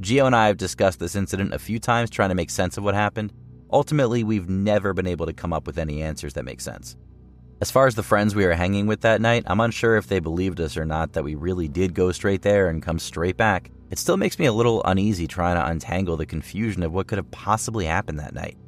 Geo 0.00 0.26
and 0.26 0.36
I 0.36 0.48
have 0.48 0.56
discussed 0.56 0.98
this 0.98 1.16
incident 1.16 1.54
a 1.54 1.58
few 1.58 1.78
times 1.78 2.10
trying 2.10 2.28
to 2.28 2.34
make 2.34 2.50
sense 2.50 2.76
of 2.76 2.84
what 2.84 2.94
happened. 2.94 3.32
Ultimately, 3.70 4.24
we've 4.24 4.48
never 4.48 4.92
been 4.92 5.06
able 5.06 5.26
to 5.26 5.32
come 5.32 5.52
up 5.52 5.66
with 5.66 5.78
any 5.78 6.02
answers 6.02 6.34
that 6.34 6.44
make 6.44 6.60
sense. 6.60 6.96
As 7.60 7.70
far 7.70 7.86
as 7.86 7.94
the 7.94 8.02
friends 8.02 8.34
we 8.34 8.44
were 8.44 8.52
hanging 8.52 8.86
with 8.86 9.00
that 9.00 9.22
night, 9.22 9.44
I'm 9.46 9.60
unsure 9.60 9.96
if 9.96 10.08
they 10.08 10.20
believed 10.20 10.60
us 10.60 10.76
or 10.76 10.84
not 10.84 11.14
that 11.14 11.24
we 11.24 11.34
really 11.34 11.68
did 11.68 11.94
go 11.94 12.12
straight 12.12 12.42
there 12.42 12.68
and 12.68 12.82
come 12.82 12.98
straight 12.98 13.38
back. 13.38 13.70
It 13.90 13.98
still 13.98 14.18
makes 14.18 14.38
me 14.38 14.44
a 14.44 14.52
little 14.52 14.82
uneasy 14.84 15.26
trying 15.26 15.56
to 15.56 15.66
untangle 15.66 16.18
the 16.18 16.26
confusion 16.26 16.82
of 16.82 16.92
what 16.92 17.06
could 17.06 17.18
have 17.18 17.30
possibly 17.30 17.86
happened 17.86 18.18
that 18.18 18.34
night. 18.34 18.58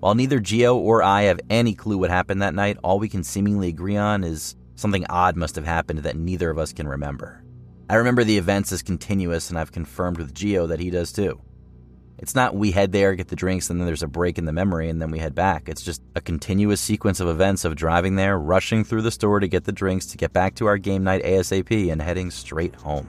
While 0.00 0.14
neither 0.14 0.40
Geo 0.40 0.76
or 0.76 1.02
I 1.02 1.22
have 1.22 1.40
any 1.48 1.74
clue 1.74 1.98
what 1.98 2.10
happened 2.10 2.42
that 2.42 2.54
night, 2.54 2.76
all 2.82 2.98
we 2.98 3.08
can 3.08 3.24
seemingly 3.24 3.68
agree 3.68 3.96
on 3.96 4.24
is 4.24 4.54
something 4.74 5.06
odd 5.08 5.36
must 5.36 5.56
have 5.56 5.64
happened 5.64 6.00
that 6.00 6.16
neither 6.16 6.50
of 6.50 6.58
us 6.58 6.72
can 6.72 6.86
remember. 6.86 7.42
I 7.88 7.94
remember 7.94 8.22
the 8.22 8.36
events 8.36 8.72
as 8.72 8.82
continuous, 8.82 9.48
and 9.48 9.58
I've 9.58 9.72
confirmed 9.72 10.18
with 10.18 10.34
Geo 10.34 10.66
that 10.66 10.80
he 10.80 10.90
does 10.90 11.12
too. 11.12 11.40
It's 12.18 12.34
not 12.34 12.56
we 12.56 12.70
head 12.70 12.92
there, 12.92 13.14
get 13.14 13.28
the 13.28 13.36
drinks, 13.36 13.68
and 13.68 13.78
then 13.78 13.86
there's 13.86 14.02
a 14.02 14.08
break 14.08 14.38
in 14.38 14.46
the 14.46 14.52
memory, 14.52 14.88
and 14.88 15.00
then 15.00 15.10
we 15.10 15.18
head 15.18 15.34
back. 15.34 15.68
It's 15.68 15.82
just 15.82 16.02
a 16.14 16.20
continuous 16.20 16.80
sequence 16.80 17.20
of 17.20 17.28
events 17.28 17.64
of 17.64 17.76
driving 17.76 18.16
there, 18.16 18.38
rushing 18.38 18.84
through 18.84 19.02
the 19.02 19.10
store 19.10 19.38
to 19.38 19.48
get 19.48 19.64
the 19.64 19.72
drinks, 19.72 20.06
to 20.06 20.16
get 20.16 20.32
back 20.32 20.54
to 20.56 20.66
our 20.66 20.78
game 20.78 21.04
night 21.04 21.24
ASAP, 21.24 21.92
and 21.92 22.00
heading 22.00 22.30
straight 22.30 22.74
home. 22.74 23.08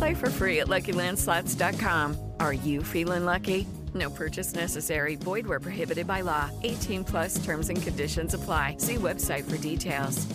Play 0.00 0.14
for 0.14 0.30
free 0.30 0.60
at 0.60 0.68
LuckyLandSlots.com. 0.68 2.16
Are 2.40 2.54
you 2.54 2.82
feeling 2.82 3.26
lucky? 3.26 3.66
No 3.92 4.08
purchase 4.08 4.54
necessary. 4.54 5.16
Void 5.16 5.46
where 5.46 5.60
prohibited 5.60 6.06
by 6.06 6.22
law. 6.22 6.48
18 6.62 7.04
plus 7.04 7.34
terms 7.44 7.68
and 7.68 7.82
conditions 7.82 8.32
apply. 8.32 8.76
See 8.78 8.94
website 8.94 9.44
for 9.44 9.58
details. 9.58 10.26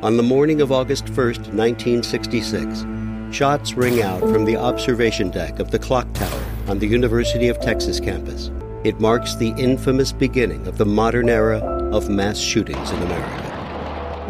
On 0.00 0.16
the 0.16 0.22
morning 0.22 0.62
of 0.62 0.72
August 0.72 1.04
1st, 1.04 1.52
1966, 1.52 3.36
shots 3.36 3.74
ring 3.74 4.00
out 4.00 4.20
from 4.20 4.46
the 4.46 4.56
observation 4.56 5.28
deck 5.28 5.58
of 5.58 5.70
the 5.70 5.78
clock 5.78 6.10
tower 6.14 6.44
on 6.66 6.78
the 6.78 6.86
University 6.86 7.48
of 7.48 7.60
Texas 7.60 8.00
campus. 8.00 8.50
It 8.84 8.98
marks 9.00 9.34
the 9.34 9.50
infamous 9.58 10.12
beginning 10.12 10.66
of 10.66 10.78
the 10.78 10.86
modern 10.86 11.28
era 11.28 11.58
of 11.92 12.08
mass 12.08 12.38
shootings 12.38 12.90
in 12.90 13.02
America. 13.02 13.49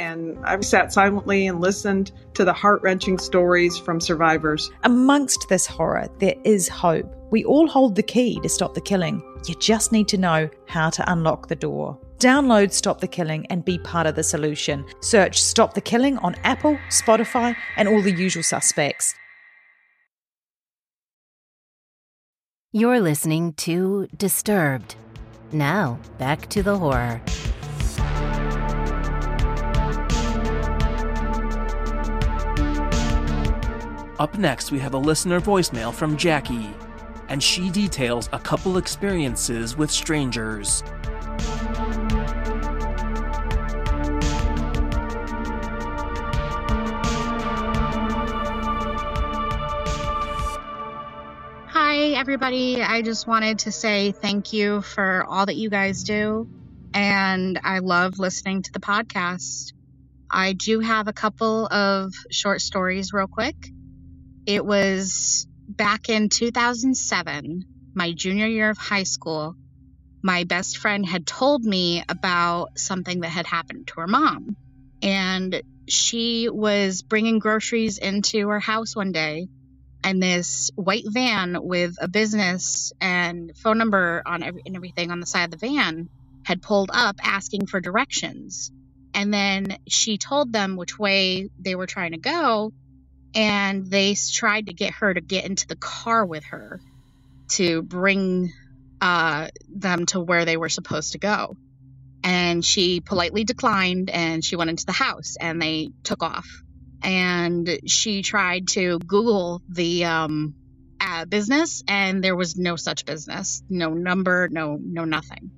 and 0.00 0.38
I've 0.46 0.64
sat 0.64 0.92
silently 0.92 1.46
and 1.46 1.60
listened 1.60 2.12
to 2.34 2.44
the 2.44 2.54
heart 2.54 2.80
wrenching 2.82 3.18
stories 3.18 3.76
from 3.76 4.00
survivors. 4.00 4.70
Amongst 4.82 5.46
this 5.50 5.66
horror, 5.66 6.08
there 6.18 6.36
is 6.44 6.68
hope. 6.68 7.06
We 7.30 7.44
all 7.44 7.68
hold 7.68 7.96
the 7.96 8.02
key 8.02 8.40
to 8.40 8.48
stop 8.48 8.72
the 8.72 8.80
killing. 8.80 9.22
You 9.46 9.54
just 9.56 9.92
need 9.92 10.08
to 10.08 10.16
know 10.16 10.48
how 10.66 10.88
to 10.90 11.12
unlock 11.12 11.48
the 11.48 11.54
door. 11.54 11.98
Download 12.18 12.72
Stop 12.72 13.00
the 13.00 13.08
Killing 13.08 13.46
and 13.46 13.64
be 13.64 13.78
part 13.78 14.06
of 14.06 14.14
the 14.14 14.22
solution. 14.22 14.84
Search 15.00 15.40
Stop 15.40 15.72
the 15.72 15.80
Killing 15.80 16.18
on 16.18 16.34
Apple, 16.44 16.78
Spotify, 16.90 17.56
and 17.76 17.88
all 17.88 18.02
the 18.02 18.12
usual 18.12 18.42
suspects. 18.42 19.14
You're 22.72 23.00
listening 23.00 23.54
to 23.54 24.06
Disturbed. 24.16 24.96
Now, 25.50 25.98
back 26.18 26.48
to 26.50 26.62
the 26.62 26.76
horror. 26.76 27.22
Up 34.20 34.36
next, 34.36 34.70
we 34.70 34.78
have 34.80 34.92
a 34.92 34.98
listener 34.98 35.40
voicemail 35.40 35.94
from 35.94 36.14
Jackie, 36.14 36.74
and 37.30 37.42
she 37.42 37.70
details 37.70 38.28
a 38.34 38.38
couple 38.38 38.76
experiences 38.76 39.78
with 39.78 39.90
strangers. 39.90 40.82
Hi, 51.68 51.96
everybody. 52.14 52.82
I 52.82 53.00
just 53.00 53.26
wanted 53.26 53.60
to 53.60 53.72
say 53.72 54.12
thank 54.12 54.52
you 54.52 54.82
for 54.82 55.24
all 55.26 55.46
that 55.46 55.56
you 55.56 55.70
guys 55.70 56.04
do. 56.04 56.46
And 56.92 57.58
I 57.64 57.78
love 57.78 58.18
listening 58.18 58.60
to 58.64 58.72
the 58.72 58.80
podcast. 58.80 59.72
I 60.30 60.52
do 60.52 60.80
have 60.80 61.08
a 61.08 61.14
couple 61.14 61.66
of 61.68 62.12
short 62.30 62.60
stories, 62.60 63.14
real 63.14 63.26
quick. 63.26 63.56
It 64.46 64.64
was 64.64 65.46
back 65.68 66.08
in 66.08 66.28
2007, 66.28 67.64
my 67.94 68.12
junior 68.12 68.46
year 68.46 68.70
of 68.70 68.78
high 68.78 69.04
school. 69.04 69.56
My 70.22 70.44
best 70.44 70.78
friend 70.78 71.06
had 71.06 71.26
told 71.26 71.64
me 71.64 72.04
about 72.08 72.78
something 72.78 73.20
that 73.20 73.30
had 73.30 73.46
happened 73.46 73.88
to 73.88 74.00
her 74.00 74.06
mom. 74.08 74.56
And 75.02 75.62
she 75.88 76.48
was 76.50 77.02
bringing 77.02 77.38
groceries 77.40 77.98
into 77.98 78.48
her 78.48 78.60
house 78.60 78.96
one 78.96 79.12
day 79.12 79.48
and 80.04 80.22
this 80.22 80.70
white 80.76 81.04
van 81.06 81.56
with 81.60 81.96
a 82.00 82.08
business 82.08 82.92
and 83.00 83.52
phone 83.56 83.78
number 83.78 84.22
on 84.24 84.42
every, 84.42 84.62
and 84.66 84.76
everything 84.76 85.10
on 85.10 85.20
the 85.20 85.26
side 85.26 85.44
of 85.44 85.50
the 85.50 85.56
van 85.68 86.08
had 86.44 86.62
pulled 86.62 86.90
up 86.92 87.16
asking 87.22 87.66
for 87.66 87.80
directions. 87.80 88.72
And 89.14 89.32
then 89.34 89.76
she 89.88 90.18
told 90.18 90.52
them 90.52 90.76
which 90.76 90.98
way 90.98 91.48
they 91.58 91.74
were 91.74 91.86
trying 91.86 92.12
to 92.12 92.18
go. 92.18 92.72
And 93.34 93.86
they 93.86 94.14
tried 94.32 94.66
to 94.66 94.72
get 94.72 94.94
her 94.94 95.14
to 95.14 95.20
get 95.20 95.44
into 95.44 95.66
the 95.66 95.76
car 95.76 96.24
with 96.26 96.44
her 96.44 96.80
to 97.50 97.82
bring 97.82 98.52
uh, 99.00 99.48
them 99.68 100.06
to 100.06 100.20
where 100.20 100.44
they 100.44 100.56
were 100.56 100.68
supposed 100.68 101.12
to 101.12 101.18
go. 101.18 101.56
And 102.22 102.64
she 102.64 103.00
politely 103.00 103.44
declined 103.44 104.10
and 104.10 104.44
she 104.44 104.56
went 104.56 104.70
into 104.70 104.86
the 104.86 104.92
house 104.92 105.36
and 105.40 105.60
they 105.60 105.90
took 106.04 106.22
off 106.22 106.62
and 107.02 107.78
she 107.86 108.22
tried 108.22 108.68
to 108.68 108.98
Google 108.98 109.62
the 109.68 110.04
um, 110.04 110.54
uh, 111.00 111.24
business, 111.24 111.82
and 111.88 112.22
there 112.22 112.36
was 112.36 112.56
no 112.56 112.76
such 112.76 113.06
business, 113.06 113.62
no 113.68 113.90
number, 113.90 114.48
no 114.50 114.78
no 114.80 115.04
nothing. 115.04 115.50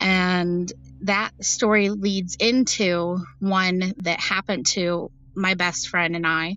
And 0.00 0.72
that 1.02 1.32
story 1.44 1.90
leads 1.90 2.36
into 2.36 3.18
one 3.38 3.94
that 3.98 4.20
happened 4.20 4.66
to 4.66 5.10
my 5.34 5.54
best 5.54 5.88
friend 5.88 6.16
and 6.16 6.26
I, 6.26 6.56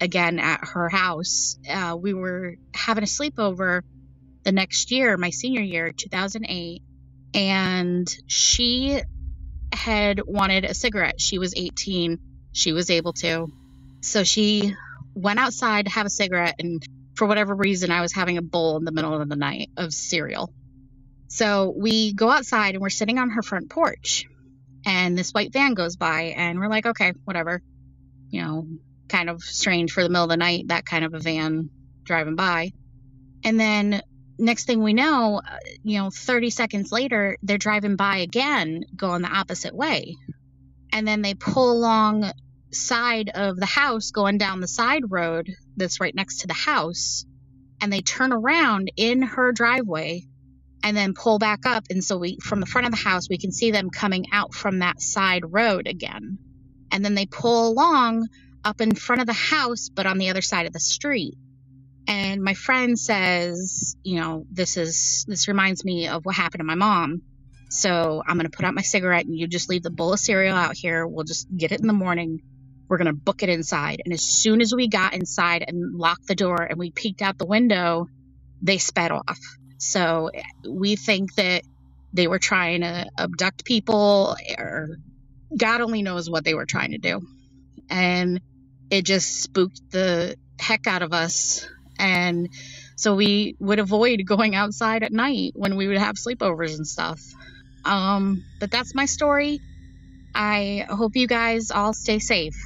again 0.00 0.38
at 0.38 0.60
her 0.62 0.88
house. 0.88 1.58
Uh, 1.68 1.96
we 1.98 2.14
were 2.14 2.56
having 2.74 3.04
a 3.04 3.06
sleepover 3.06 3.82
the 4.44 4.52
next 4.52 4.90
year, 4.90 5.16
my 5.16 5.30
senior 5.30 5.62
year, 5.62 5.92
2008, 5.92 6.82
and 7.34 8.16
she 8.26 9.00
had 9.72 10.20
wanted 10.24 10.64
a 10.64 10.74
cigarette. 10.74 11.20
She 11.20 11.38
was 11.38 11.54
18. 11.56 12.18
She 12.52 12.72
was 12.72 12.90
able 12.90 13.12
to. 13.14 13.50
So 14.00 14.22
she 14.22 14.74
went 15.14 15.38
outside 15.38 15.86
to 15.86 15.90
have 15.92 16.06
a 16.06 16.10
cigarette, 16.10 16.56
and 16.58 16.82
for 17.14 17.26
whatever 17.26 17.54
reason, 17.54 17.90
I 17.90 18.02
was 18.02 18.12
having 18.12 18.38
a 18.38 18.42
bowl 18.42 18.76
in 18.76 18.84
the 18.84 18.92
middle 18.92 19.20
of 19.20 19.28
the 19.28 19.36
night 19.36 19.70
of 19.76 19.92
cereal. 19.92 20.52
So 21.28 21.74
we 21.76 22.12
go 22.12 22.30
outside 22.30 22.74
and 22.74 22.82
we're 22.82 22.90
sitting 22.90 23.18
on 23.18 23.30
her 23.30 23.42
front 23.42 23.70
porch, 23.70 24.26
and 24.84 25.18
this 25.18 25.32
white 25.32 25.52
van 25.52 25.74
goes 25.74 25.96
by, 25.96 26.34
and 26.36 26.60
we're 26.60 26.68
like, 26.68 26.86
okay, 26.86 27.12
whatever. 27.24 27.62
You 28.30 28.42
know, 28.42 28.66
kind 29.08 29.30
of 29.30 29.42
strange 29.42 29.92
for 29.92 30.02
the 30.02 30.08
middle 30.08 30.24
of 30.24 30.30
the 30.30 30.36
night, 30.36 30.68
that 30.68 30.86
kind 30.86 31.04
of 31.04 31.14
a 31.14 31.18
van 31.18 31.70
driving 32.04 32.36
by. 32.36 32.72
And 33.44 33.58
then 33.58 34.02
next 34.38 34.64
thing 34.64 34.82
we 34.82 34.92
know, 34.92 35.40
uh, 35.44 35.56
you 35.82 35.98
know, 35.98 36.10
30 36.10 36.50
seconds 36.50 36.92
later, 36.92 37.36
they're 37.42 37.58
driving 37.58 37.96
by 37.96 38.18
again, 38.18 38.84
going 38.94 39.22
the 39.22 39.28
opposite 39.28 39.74
way. 39.74 40.16
And 40.92 41.06
then 41.06 41.22
they 41.22 41.34
pull 41.34 41.72
along 41.72 42.30
side 42.72 43.30
of 43.34 43.56
the 43.56 43.66
house 43.66 44.10
going 44.10 44.38
down 44.38 44.60
the 44.60 44.68
side 44.68 45.10
road 45.10 45.50
that's 45.76 46.00
right 46.00 46.14
next 46.14 46.40
to 46.40 46.46
the 46.46 46.54
house 46.54 47.24
and 47.80 47.92
they 47.92 48.00
turn 48.00 48.32
around 48.32 48.90
in 48.96 49.22
her 49.22 49.52
driveway 49.52 50.22
and 50.82 50.96
then 50.96 51.14
pull 51.14 51.38
back 51.38 51.64
up 51.64 51.84
and 51.90 52.04
so 52.04 52.18
we 52.18 52.38
from 52.42 52.60
the 52.60 52.66
front 52.66 52.86
of 52.86 52.92
the 52.92 52.98
house 52.98 53.28
we 53.28 53.38
can 53.38 53.52
see 53.52 53.70
them 53.70 53.90
coming 53.90 54.26
out 54.32 54.52
from 54.52 54.80
that 54.80 55.00
side 55.00 55.42
road 55.46 55.86
again 55.86 56.38
and 56.92 57.04
then 57.04 57.14
they 57.14 57.26
pull 57.26 57.68
along 57.68 58.26
up 58.66 58.80
in 58.80 58.94
front 58.94 59.20
of 59.20 59.26
the 59.26 59.32
house 59.32 59.88
but 59.88 60.06
on 60.06 60.18
the 60.18 60.28
other 60.30 60.42
side 60.42 60.66
of 60.66 60.72
the 60.72 60.80
street. 60.80 61.34
And 62.08 62.42
my 62.42 62.54
friend 62.54 62.98
says 62.98 63.96
you 64.02 64.20
know 64.20 64.44
this 64.50 64.76
is 64.76 65.24
this 65.28 65.48
reminds 65.48 65.84
me 65.84 66.08
of 66.08 66.24
what 66.24 66.34
happened 66.34 66.60
to 66.60 66.64
my 66.64 66.74
mom. 66.74 67.22
So 67.70 68.22
i'm 68.26 68.36
going 68.36 68.50
to 68.50 68.56
put 68.56 68.64
out 68.64 68.74
my 68.74 68.82
cigarette 68.82 69.24
and 69.26 69.36
you 69.38 69.46
just 69.46 69.68
leave 69.68 69.82
the 69.82 69.90
bowl 69.90 70.12
of 70.12 70.20
cereal 70.20 70.56
out 70.56 70.76
here. 70.76 71.06
We'll 71.06 71.24
just 71.24 71.46
get 71.56 71.72
it 71.72 71.80
in 71.80 71.86
the 71.86 71.92
morning. 71.92 72.42
We're 72.88 72.98
going 72.98 73.06
to 73.06 73.12
book 73.12 73.42
it 73.42 73.48
inside. 73.48 74.02
And 74.04 74.12
as 74.12 74.22
soon 74.22 74.60
as 74.60 74.74
we 74.74 74.88
got 74.88 75.14
inside 75.14 75.64
and 75.66 75.96
locked 75.96 76.26
the 76.26 76.36
door 76.36 76.62
and 76.62 76.78
we 76.78 76.90
peeked 76.90 77.22
out 77.22 77.38
the 77.38 77.46
window 77.46 78.08
they 78.62 78.78
sped 78.78 79.10
off. 79.10 79.38
So 79.78 80.30
we 80.68 80.96
think 80.96 81.34
that 81.34 81.62
they 82.12 82.26
were 82.26 82.38
trying 82.38 82.80
to 82.80 83.06
abduct 83.18 83.64
people 83.64 84.36
or 84.58 84.96
god 85.56 85.80
only 85.80 86.02
knows 86.02 86.30
what 86.30 86.44
they 86.44 86.54
were 86.54 86.66
trying 86.66 86.92
to 86.92 86.98
do. 86.98 87.20
And 87.90 88.40
it 88.90 89.02
just 89.02 89.42
spooked 89.42 89.80
the 89.90 90.36
heck 90.58 90.86
out 90.86 91.02
of 91.02 91.12
us 91.12 91.66
and 91.98 92.48
so 92.96 93.14
we 93.14 93.56
would 93.60 93.78
avoid 93.78 94.24
going 94.26 94.54
outside 94.54 95.02
at 95.02 95.12
night 95.12 95.52
when 95.54 95.76
we 95.76 95.86
would 95.86 95.98
have 95.98 96.16
sleepovers 96.16 96.76
and 96.76 96.86
stuff. 96.86 97.20
Um, 97.84 98.42
but 98.58 98.70
that's 98.70 98.94
my 98.94 99.04
story. 99.04 99.60
I 100.34 100.86
hope 100.88 101.14
you 101.14 101.26
guys 101.26 101.70
all 101.70 101.92
stay 101.92 102.18
safe. 102.18 102.56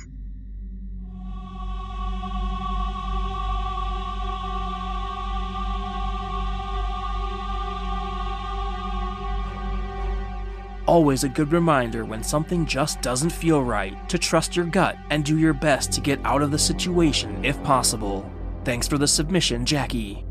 Always 10.90 11.22
a 11.22 11.28
good 11.28 11.52
reminder 11.52 12.04
when 12.04 12.24
something 12.24 12.66
just 12.66 13.00
doesn't 13.00 13.30
feel 13.30 13.62
right 13.62 14.08
to 14.08 14.18
trust 14.18 14.56
your 14.56 14.64
gut 14.64 14.98
and 15.10 15.24
do 15.24 15.38
your 15.38 15.52
best 15.52 15.92
to 15.92 16.00
get 16.00 16.18
out 16.24 16.42
of 16.42 16.50
the 16.50 16.58
situation 16.58 17.44
if 17.44 17.62
possible. 17.62 18.28
Thanks 18.64 18.88
for 18.88 18.98
the 18.98 19.06
submission, 19.06 19.64
Jackie. 19.64 20.24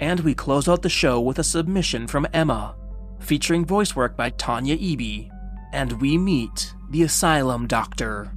And 0.00 0.20
we 0.20 0.34
close 0.34 0.68
out 0.68 0.82
the 0.82 0.90
show 0.90 1.18
with 1.18 1.38
a 1.38 1.44
submission 1.44 2.06
from 2.06 2.28
Emma, 2.34 2.76
featuring 3.20 3.64
voice 3.64 3.96
work 3.96 4.14
by 4.14 4.28
Tanya 4.28 4.76
Eby. 4.76 5.30
And 5.72 5.98
we 5.98 6.18
meet 6.18 6.74
the 6.90 7.04
Asylum 7.04 7.68
Doctor. 7.68 8.34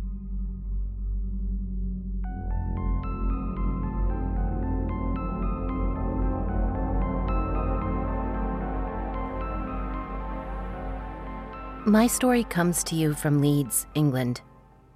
My 11.86 12.08
story 12.08 12.46
comes 12.46 12.82
to 12.86 12.96
you 12.96 13.14
from 13.14 13.42
Leeds, 13.42 13.88
England. 13.94 14.40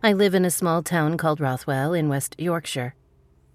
I 0.04 0.13
live 0.13 0.34
in 0.34 0.45
a 0.45 0.50
small 0.50 0.82
town 0.82 1.17
called 1.17 1.41
Rothwell 1.41 1.93
in 1.93 2.08
West 2.08 2.34
Yorkshire. 2.39 2.95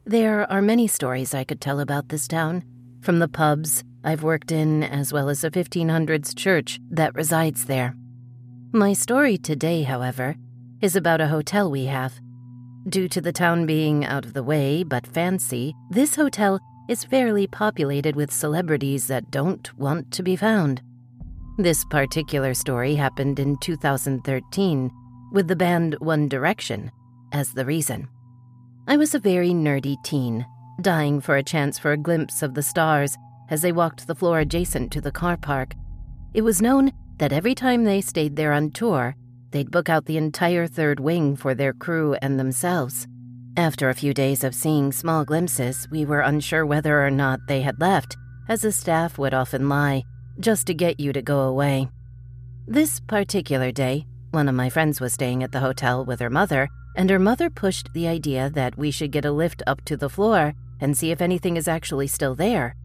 There 0.04 0.50
are 0.52 0.60
many 0.60 0.86
stories 0.86 1.32
I 1.32 1.44
could 1.44 1.58
tell 1.58 1.80
about 1.80 2.10
this 2.10 2.28
town, 2.28 2.62
from 3.00 3.20
the 3.20 3.28
pubs 3.28 3.84
I've 4.04 4.22
worked 4.22 4.52
in, 4.52 4.82
as 4.82 5.14
well 5.14 5.30
as 5.30 5.44
a 5.44 5.50
1500s 5.50 6.36
church 6.36 6.78
that 6.90 7.14
resides 7.14 7.64
there. 7.64 7.96
My 8.70 8.92
story 8.92 9.38
today, 9.38 9.82
however, 9.82 10.36
is 10.82 10.94
about 10.94 11.22
a 11.22 11.28
hotel 11.28 11.70
we 11.70 11.86
have. 11.86 12.20
Due 12.86 13.08
to 13.08 13.22
the 13.22 13.32
town 13.32 13.64
being 13.64 14.04
out 14.04 14.26
of 14.26 14.34
the 14.34 14.42
way 14.42 14.82
but 14.82 15.06
fancy, 15.06 15.72
this 15.90 16.16
hotel 16.16 16.60
is 16.86 17.02
fairly 17.02 17.46
populated 17.46 18.14
with 18.14 18.30
celebrities 18.30 19.06
that 19.06 19.30
don't 19.30 19.72
want 19.78 20.10
to 20.12 20.22
be 20.22 20.36
found. 20.36 20.82
This 21.58 21.84
particular 21.84 22.54
story 22.54 22.94
happened 22.94 23.38
in 23.38 23.58
2013 23.58 24.90
with 25.32 25.48
the 25.48 25.56
band 25.56 25.96
One 26.00 26.26
Direction 26.26 26.90
as 27.32 27.52
the 27.52 27.66
reason. 27.66 28.08
I 28.88 28.96
was 28.96 29.14
a 29.14 29.18
very 29.18 29.50
nerdy 29.50 30.02
teen, 30.02 30.46
dying 30.80 31.20
for 31.20 31.36
a 31.36 31.42
chance 31.42 31.78
for 31.78 31.92
a 31.92 31.98
glimpse 31.98 32.42
of 32.42 32.54
the 32.54 32.62
stars 32.62 33.18
as 33.50 33.60
they 33.60 33.70
walked 33.70 34.06
the 34.06 34.14
floor 34.14 34.38
adjacent 34.40 34.90
to 34.92 35.02
the 35.02 35.12
car 35.12 35.36
park. 35.36 35.74
It 36.32 36.40
was 36.40 36.62
known 36.62 36.90
that 37.18 37.34
every 37.34 37.54
time 37.54 37.84
they 37.84 38.00
stayed 38.00 38.34
there 38.34 38.54
on 38.54 38.70
tour, 38.70 39.14
they'd 39.50 39.70
book 39.70 39.90
out 39.90 40.06
the 40.06 40.16
entire 40.16 40.66
third 40.66 41.00
wing 41.00 41.36
for 41.36 41.54
their 41.54 41.74
crew 41.74 42.14
and 42.22 42.40
themselves. 42.40 43.06
After 43.58 43.90
a 43.90 43.94
few 43.94 44.14
days 44.14 44.42
of 44.42 44.54
seeing 44.54 44.90
small 44.90 45.26
glimpses, 45.26 45.86
we 45.90 46.06
were 46.06 46.20
unsure 46.20 46.64
whether 46.64 47.04
or 47.04 47.10
not 47.10 47.40
they 47.46 47.60
had 47.60 47.78
left, 47.78 48.16
as 48.48 48.62
the 48.62 48.72
staff 48.72 49.18
would 49.18 49.34
often 49.34 49.68
lie 49.68 50.04
just 50.40 50.66
to 50.66 50.74
get 50.74 51.00
you 51.00 51.12
to 51.12 51.22
go 51.22 51.40
away. 51.40 51.88
This 52.66 53.00
particular 53.00 53.72
day, 53.72 54.06
one 54.30 54.48
of 54.48 54.54
my 54.54 54.70
friends 54.70 55.00
was 55.00 55.12
staying 55.12 55.42
at 55.42 55.52
the 55.52 55.60
hotel 55.60 56.04
with 56.04 56.20
her 56.20 56.30
mother, 56.30 56.68
and 56.96 57.10
her 57.10 57.18
mother 57.18 57.50
pushed 57.50 57.92
the 57.92 58.08
idea 58.08 58.50
that 58.50 58.78
we 58.78 58.90
should 58.90 59.10
get 59.10 59.24
a 59.24 59.32
lift 59.32 59.62
up 59.66 59.84
to 59.84 59.96
the 59.96 60.08
floor 60.10 60.54
and 60.80 60.96
see 60.96 61.10
if 61.10 61.20
anything 61.20 61.56
is 61.56 61.68
actually 61.68 62.06
still 62.06 62.34
there, 62.34 62.76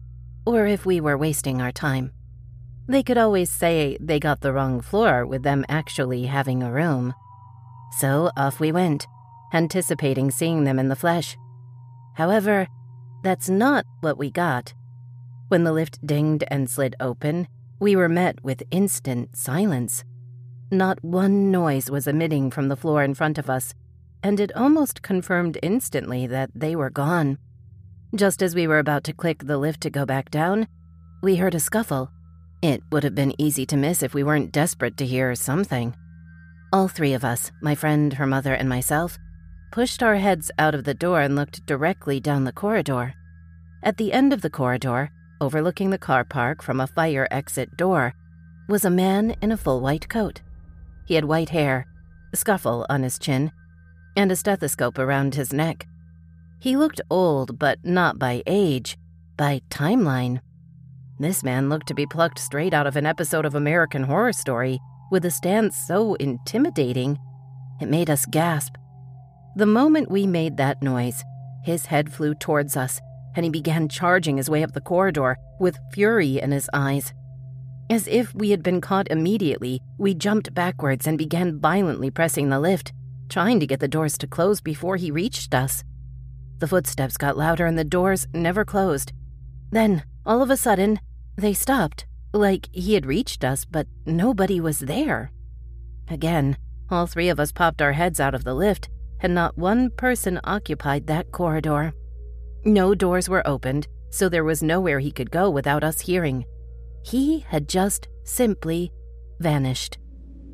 or 0.46 0.66
if 0.66 0.86
we 0.86 1.00
were 1.00 1.16
wasting 1.16 1.60
our 1.60 1.72
time. 1.72 2.12
They 2.86 3.02
could 3.02 3.18
always 3.18 3.50
say 3.50 3.98
they 4.00 4.18
got 4.18 4.40
the 4.40 4.52
wrong 4.52 4.80
floor 4.80 5.26
with 5.26 5.42
them 5.42 5.64
actually 5.68 6.24
having 6.24 6.62
a 6.62 6.72
room. 6.72 7.12
So 7.98 8.30
off 8.36 8.60
we 8.60 8.72
went, 8.72 9.06
anticipating 9.52 10.30
seeing 10.30 10.64
them 10.64 10.78
in 10.78 10.88
the 10.88 10.96
flesh. 10.96 11.36
However, 12.14 12.66
that's 13.22 13.48
not 13.48 13.84
what 14.00 14.16
we 14.16 14.30
got. 14.30 14.72
When 15.48 15.64
the 15.64 15.72
lift 15.72 16.06
dinged 16.06 16.44
and 16.48 16.68
slid 16.68 16.94
open, 17.00 17.48
we 17.80 17.96
were 17.96 18.08
met 18.08 18.44
with 18.44 18.62
instant 18.70 19.34
silence. 19.34 20.04
Not 20.70 21.02
one 21.02 21.50
noise 21.50 21.90
was 21.90 22.06
emitting 22.06 22.50
from 22.50 22.68
the 22.68 22.76
floor 22.76 23.02
in 23.02 23.14
front 23.14 23.38
of 23.38 23.48
us, 23.48 23.72
and 24.22 24.38
it 24.40 24.54
almost 24.54 25.00
confirmed 25.00 25.58
instantly 25.62 26.26
that 26.26 26.50
they 26.54 26.76
were 26.76 26.90
gone. 26.90 27.38
Just 28.14 28.42
as 28.42 28.54
we 28.54 28.66
were 28.66 28.78
about 28.78 29.04
to 29.04 29.14
click 29.14 29.44
the 29.44 29.56
lift 29.56 29.80
to 29.82 29.90
go 29.90 30.04
back 30.04 30.30
down, 30.30 30.68
we 31.22 31.36
heard 31.36 31.54
a 31.54 31.60
scuffle. 31.60 32.10
It 32.60 32.82
would 32.90 33.04
have 33.04 33.14
been 33.14 33.40
easy 33.40 33.64
to 33.66 33.76
miss 33.76 34.02
if 34.02 34.12
we 34.12 34.22
weren't 34.22 34.52
desperate 34.52 34.98
to 34.98 35.06
hear 35.06 35.34
something. 35.34 35.94
All 36.72 36.88
three 36.88 37.14
of 37.14 37.24
us, 37.24 37.50
my 37.62 37.74
friend, 37.74 38.12
her 38.14 38.26
mother, 38.26 38.52
and 38.52 38.68
myself, 38.68 39.16
pushed 39.72 40.02
our 40.02 40.16
heads 40.16 40.50
out 40.58 40.74
of 40.74 40.84
the 40.84 40.94
door 40.94 41.22
and 41.22 41.36
looked 41.36 41.64
directly 41.64 42.20
down 42.20 42.44
the 42.44 42.52
corridor. 42.52 43.14
At 43.82 43.96
the 43.96 44.12
end 44.12 44.32
of 44.32 44.42
the 44.42 44.50
corridor, 44.50 45.10
overlooking 45.40 45.90
the 45.90 45.98
car 45.98 46.24
park 46.24 46.62
from 46.62 46.80
a 46.80 46.86
fire 46.86 47.28
exit 47.30 47.76
door, 47.76 48.14
was 48.68 48.84
a 48.84 48.90
man 48.90 49.34
in 49.40 49.52
a 49.52 49.56
full 49.56 49.80
white 49.80 50.08
coat. 50.08 50.42
He 51.06 51.14
had 51.14 51.24
white 51.24 51.50
hair, 51.50 51.86
a 52.32 52.36
scuffle 52.36 52.86
on 52.88 53.02
his 53.02 53.18
chin, 53.18 53.50
and 54.16 54.30
a 54.30 54.36
stethoscope 54.36 54.98
around 54.98 55.34
his 55.34 55.52
neck. 55.52 55.86
He 56.60 56.76
looked 56.76 57.00
old, 57.08 57.58
but 57.58 57.78
not 57.84 58.18
by 58.18 58.42
age, 58.46 58.98
by 59.36 59.62
timeline. 59.70 60.40
This 61.18 61.42
man 61.42 61.68
looked 61.68 61.88
to 61.88 61.94
be 61.94 62.06
plucked 62.06 62.38
straight 62.38 62.74
out 62.74 62.86
of 62.86 62.96
an 62.96 63.06
episode 63.06 63.46
of 63.46 63.54
American 63.54 64.02
Horror 64.02 64.32
Story, 64.32 64.80
with 65.10 65.24
a 65.24 65.30
stance 65.30 65.76
so 65.76 66.14
intimidating, 66.14 67.18
it 67.80 67.88
made 67.88 68.10
us 68.10 68.26
gasp. 68.26 68.74
The 69.56 69.66
moment 69.66 70.10
we 70.10 70.26
made 70.26 70.56
that 70.56 70.82
noise, 70.82 71.24
his 71.64 71.86
head 71.86 72.12
flew 72.12 72.34
towards 72.34 72.76
us, 72.76 73.00
and 73.38 73.44
he 73.44 73.50
began 73.50 73.88
charging 73.88 74.36
his 74.36 74.50
way 74.50 74.64
up 74.64 74.72
the 74.72 74.80
corridor 74.80 75.36
with 75.60 75.78
fury 75.92 76.40
in 76.40 76.50
his 76.50 76.68
eyes. 76.72 77.14
As 77.88 78.08
if 78.08 78.34
we 78.34 78.50
had 78.50 78.64
been 78.64 78.80
caught 78.80 79.06
immediately, 79.12 79.80
we 79.96 80.12
jumped 80.12 80.52
backwards 80.54 81.06
and 81.06 81.16
began 81.16 81.60
violently 81.60 82.10
pressing 82.10 82.48
the 82.48 82.58
lift, 82.58 82.92
trying 83.28 83.60
to 83.60 83.66
get 83.66 83.78
the 83.78 83.86
doors 83.86 84.18
to 84.18 84.26
close 84.26 84.60
before 84.60 84.96
he 84.96 85.12
reached 85.12 85.54
us. 85.54 85.84
The 86.58 86.66
footsteps 86.66 87.16
got 87.16 87.36
louder 87.36 87.64
and 87.64 87.78
the 87.78 87.84
doors 87.84 88.26
never 88.34 88.64
closed. 88.64 89.12
Then, 89.70 90.02
all 90.26 90.42
of 90.42 90.50
a 90.50 90.56
sudden, 90.56 90.98
they 91.36 91.54
stopped, 91.54 92.06
like 92.32 92.68
he 92.72 92.94
had 92.94 93.06
reached 93.06 93.44
us, 93.44 93.64
but 93.64 93.86
nobody 94.04 94.60
was 94.60 94.80
there. 94.80 95.30
Again, 96.08 96.56
all 96.90 97.06
three 97.06 97.28
of 97.28 97.38
us 97.38 97.52
popped 97.52 97.80
our 97.80 97.92
heads 97.92 98.18
out 98.18 98.34
of 98.34 98.42
the 98.42 98.54
lift, 98.54 98.88
and 99.20 99.32
not 99.32 99.56
one 99.56 99.90
person 99.90 100.40
occupied 100.42 101.06
that 101.06 101.30
corridor. 101.30 101.94
No 102.64 102.94
doors 102.94 103.28
were 103.28 103.46
opened, 103.46 103.88
so 104.10 104.28
there 104.28 104.44
was 104.44 104.62
nowhere 104.62 104.98
he 104.98 105.10
could 105.10 105.30
go 105.30 105.50
without 105.50 105.84
us 105.84 106.00
hearing. 106.00 106.44
He 107.04 107.40
had 107.40 107.68
just 107.68 108.08
simply 108.24 108.92
vanished. 109.40 109.98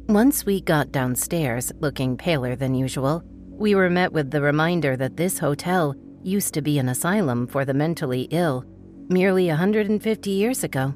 Once 0.09 0.45
we 0.45 0.61
got 0.61 0.93
downstairs, 0.93 1.73
looking 1.81 2.17
paler 2.17 2.57
than 2.57 2.75
usual, 2.75 3.23
we 3.49 3.75
were 3.75 3.89
met 3.89 4.13
with 4.13 4.31
the 4.31 4.43
reminder 4.43 4.97
that 4.97 5.17
this 5.17 5.39
hotel 5.39 5.95
used 6.23 6.55
to 6.55 6.63
be 6.63 6.79
an 6.79 6.89
asylum 6.89 7.47
for 7.47 7.65
the 7.65 7.75
mentally 7.75 8.29
ill 8.31 8.65
merely 9.09 9.49
150 9.49 10.31
years 10.31 10.65
ago. 10.65 10.95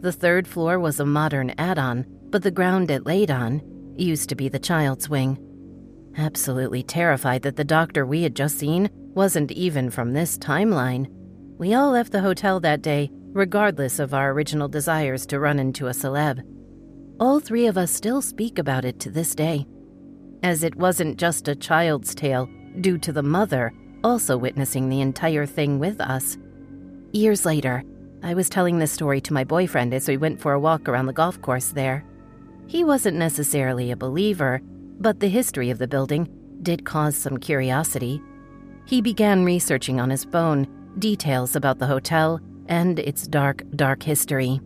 The 0.00 0.12
third 0.12 0.46
floor 0.46 0.78
was 0.78 1.00
a 1.00 1.06
modern 1.06 1.54
add 1.58 1.78
on, 1.78 2.06
but 2.30 2.42
the 2.42 2.50
ground 2.50 2.90
it 2.90 3.06
laid 3.06 3.30
on 3.30 3.62
used 3.96 4.28
to 4.28 4.34
be 4.34 4.48
the 4.48 4.58
child's 4.58 5.08
wing. 5.08 5.38
Absolutely 6.16 6.82
terrified 6.82 7.42
that 7.42 7.56
the 7.56 7.64
doctor 7.64 8.06
we 8.06 8.22
had 8.22 8.36
just 8.36 8.58
seen 8.58 8.88
wasn't 9.14 9.50
even 9.52 9.90
from 9.90 10.12
this 10.12 10.38
timeline, 10.38 11.06
we 11.58 11.74
all 11.74 11.90
left 11.90 12.12
the 12.12 12.20
hotel 12.20 12.60
that 12.60 12.82
day, 12.82 13.10
regardless 13.32 13.98
of 13.98 14.14
our 14.14 14.30
original 14.32 14.68
desires 14.68 15.26
to 15.26 15.40
run 15.40 15.58
into 15.58 15.86
a 15.88 15.90
celeb. 15.90 16.42
All 17.20 17.40
three 17.40 17.66
of 17.66 17.78
us 17.78 17.90
still 17.90 18.22
speak 18.22 18.58
about 18.58 18.84
it 18.84 18.98
to 19.00 19.10
this 19.10 19.34
day, 19.34 19.66
as 20.42 20.62
it 20.62 20.74
wasn't 20.76 21.18
just 21.18 21.48
a 21.48 21.54
child's 21.54 22.14
tale 22.14 22.48
due 22.80 22.98
to 22.98 23.12
the 23.12 23.22
mother 23.22 23.72
also 24.04 24.36
witnessing 24.36 24.88
the 24.88 25.00
entire 25.00 25.46
thing 25.46 25.78
with 25.78 26.00
us. 26.00 26.36
Years 27.12 27.46
later, 27.46 27.82
I 28.22 28.34
was 28.34 28.50
telling 28.50 28.78
this 28.78 28.92
story 28.92 29.20
to 29.22 29.32
my 29.32 29.44
boyfriend 29.44 29.94
as 29.94 30.06
we 30.06 30.16
went 30.16 30.40
for 30.40 30.52
a 30.52 30.60
walk 30.60 30.88
around 30.88 31.06
the 31.06 31.12
golf 31.12 31.40
course 31.40 31.68
there. 31.68 32.04
He 32.66 32.84
wasn't 32.84 33.16
necessarily 33.16 33.90
a 33.90 33.96
believer, 33.96 34.60
but 34.98 35.20
the 35.20 35.28
history 35.28 35.70
of 35.70 35.78
the 35.78 35.88
building 35.88 36.28
did 36.62 36.84
cause 36.84 37.16
some 37.16 37.36
curiosity. 37.38 38.22
He 38.86 39.00
began 39.00 39.44
researching 39.44 40.00
on 40.00 40.10
his 40.10 40.24
phone 40.24 40.66
details 40.98 41.56
about 41.56 41.78
the 41.78 41.86
hotel 41.86 42.40
and 42.68 42.98
its 42.98 43.26
dark, 43.26 43.62
dark 43.76 44.02
history. 44.02 44.60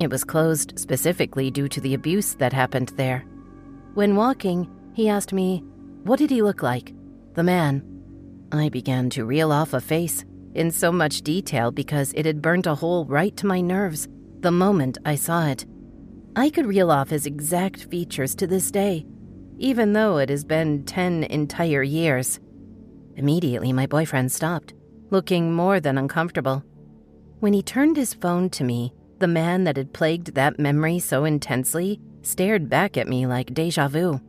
It 0.00 0.10
was 0.10 0.24
closed 0.24 0.78
specifically 0.78 1.50
due 1.50 1.68
to 1.68 1.80
the 1.80 1.94
abuse 1.94 2.34
that 2.34 2.52
happened 2.52 2.92
there. 2.96 3.24
When 3.94 4.16
walking, 4.16 4.68
he 4.94 5.08
asked 5.08 5.32
me, 5.32 5.64
What 6.04 6.18
did 6.18 6.30
he 6.30 6.42
look 6.42 6.62
like? 6.62 6.94
The 7.34 7.42
man. 7.42 7.82
I 8.52 8.68
began 8.68 9.10
to 9.10 9.24
reel 9.24 9.52
off 9.52 9.72
a 9.72 9.80
face 9.80 10.24
in 10.54 10.70
so 10.70 10.92
much 10.92 11.22
detail 11.22 11.70
because 11.70 12.12
it 12.14 12.26
had 12.26 12.42
burnt 12.42 12.66
a 12.66 12.74
hole 12.74 13.04
right 13.06 13.36
to 13.36 13.46
my 13.46 13.60
nerves 13.60 14.08
the 14.40 14.50
moment 14.50 14.98
I 15.04 15.14
saw 15.16 15.46
it. 15.46 15.66
I 16.36 16.50
could 16.50 16.66
reel 16.66 16.90
off 16.90 17.10
his 17.10 17.26
exact 17.26 17.84
features 17.84 18.34
to 18.36 18.46
this 18.46 18.70
day, 18.70 19.06
even 19.58 19.92
though 19.92 20.18
it 20.18 20.28
has 20.28 20.44
been 20.44 20.84
10 20.84 21.24
entire 21.24 21.82
years. 21.82 22.40
Immediately, 23.16 23.72
my 23.72 23.86
boyfriend 23.86 24.30
stopped, 24.30 24.74
looking 25.10 25.54
more 25.54 25.80
than 25.80 25.98
uncomfortable. 25.98 26.62
When 27.40 27.52
he 27.52 27.62
turned 27.62 27.96
his 27.96 28.14
phone 28.14 28.50
to 28.50 28.64
me, 28.64 28.92
the 29.18 29.28
man 29.28 29.64
that 29.64 29.76
had 29.76 29.92
plagued 29.92 30.34
that 30.34 30.58
memory 30.58 30.98
so 30.98 31.24
intensely 31.24 32.00
stared 32.22 32.68
back 32.68 32.96
at 32.96 33.08
me 33.08 33.26
like 33.26 33.54
deja 33.54 33.88
vu. 33.88 34.20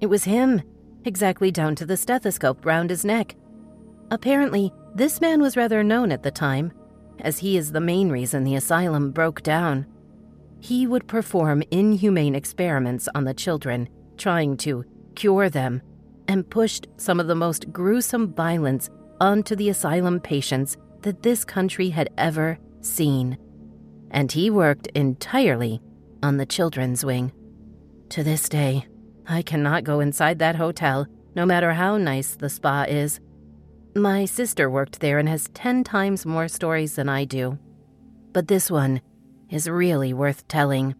It 0.00 0.06
was 0.06 0.24
him, 0.24 0.62
exactly 1.04 1.50
down 1.50 1.74
to 1.76 1.86
the 1.86 1.96
stethoscope 1.96 2.64
round 2.64 2.90
his 2.90 3.04
neck. 3.04 3.36
Apparently, 4.10 4.72
this 4.94 5.20
man 5.20 5.40
was 5.40 5.56
rather 5.56 5.84
known 5.84 6.10
at 6.10 6.22
the 6.22 6.30
time, 6.30 6.72
as 7.20 7.38
he 7.38 7.56
is 7.56 7.72
the 7.72 7.80
main 7.80 8.10
reason 8.10 8.44
the 8.44 8.54
asylum 8.54 9.10
broke 9.10 9.42
down. 9.42 9.86
He 10.60 10.86
would 10.86 11.06
perform 11.06 11.62
inhumane 11.70 12.34
experiments 12.34 13.08
on 13.14 13.24
the 13.24 13.34
children, 13.34 13.88
trying 14.18 14.56
to 14.58 14.84
cure 15.14 15.48
them, 15.48 15.82
and 16.28 16.48
pushed 16.48 16.86
some 16.96 17.18
of 17.18 17.26
the 17.26 17.34
most 17.34 17.72
gruesome 17.72 18.34
violence 18.34 18.90
onto 19.20 19.56
the 19.56 19.70
asylum 19.70 20.20
patients 20.20 20.76
that 21.02 21.22
this 21.22 21.44
country 21.44 21.90
had 21.90 22.10
ever 22.18 22.58
seen. 22.80 23.38
And 24.10 24.30
he 24.30 24.50
worked 24.50 24.86
entirely 24.88 25.80
on 26.22 26.36
the 26.36 26.46
children's 26.46 27.04
wing. 27.04 27.32
To 28.10 28.22
this 28.22 28.48
day, 28.48 28.86
I 29.26 29.42
cannot 29.42 29.84
go 29.84 30.00
inside 30.00 30.38
that 30.38 30.56
hotel, 30.56 31.06
no 31.34 31.44
matter 31.44 31.72
how 31.72 31.98
nice 31.98 32.36
the 32.36 32.48
spa 32.48 32.84
is. 32.88 33.20
My 33.94 34.24
sister 34.24 34.70
worked 34.70 35.00
there 35.00 35.18
and 35.18 35.28
has 35.28 35.50
10 35.54 35.84
times 35.84 36.24
more 36.24 36.48
stories 36.48 36.94
than 36.94 37.08
I 37.08 37.24
do. 37.24 37.58
But 38.32 38.48
this 38.48 38.70
one 38.70 39.00
is 39.50 39.68
really 39.68 40.12
worth 40.12 40.46
telling. 40.48 40.94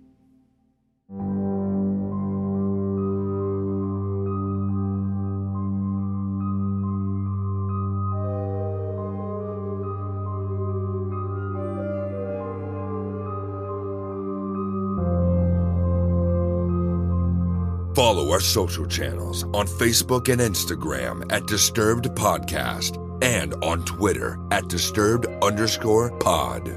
Our 18.29 18.41
social 18.41 18.87
channels 18.87 19.45
on 19.45 19.67
Facebook 19.67 20.31
and 20.31 20.41
Instagram 20.41 21.33
at 21.33 21.47
Disturbed 21.47 22.05
Podcast 22.11 23.03
and 23.25 23.55
on 23.64 23.85
Twitter 23.87 24.38
at 24.51 24.69
Disturbed 24.69 25.27
underscore 25.43 26.11
pod. 26.19 26.69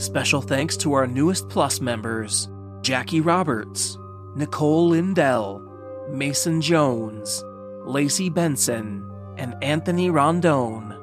Special 0.00 0.40
thanks 0.40 0.78
to 0.78 0.94
our 0.94 1.06
newest 1.06 1.50
Plus 1.50 1.82
members 1.82 2.48
Jackie 2.80 3.20
Roberts, 3.20 3.98
Nicole 4.34 4.88
Lindell, 4.88 5.62
Mason 6.08 6.62
Jones, 6.62 7.44
Lacey 7.84 8.30
Benson, 8.30 9.06
and 9.36 9.54
Anthony 9.62 10.08
Rondone. 10.08 10.96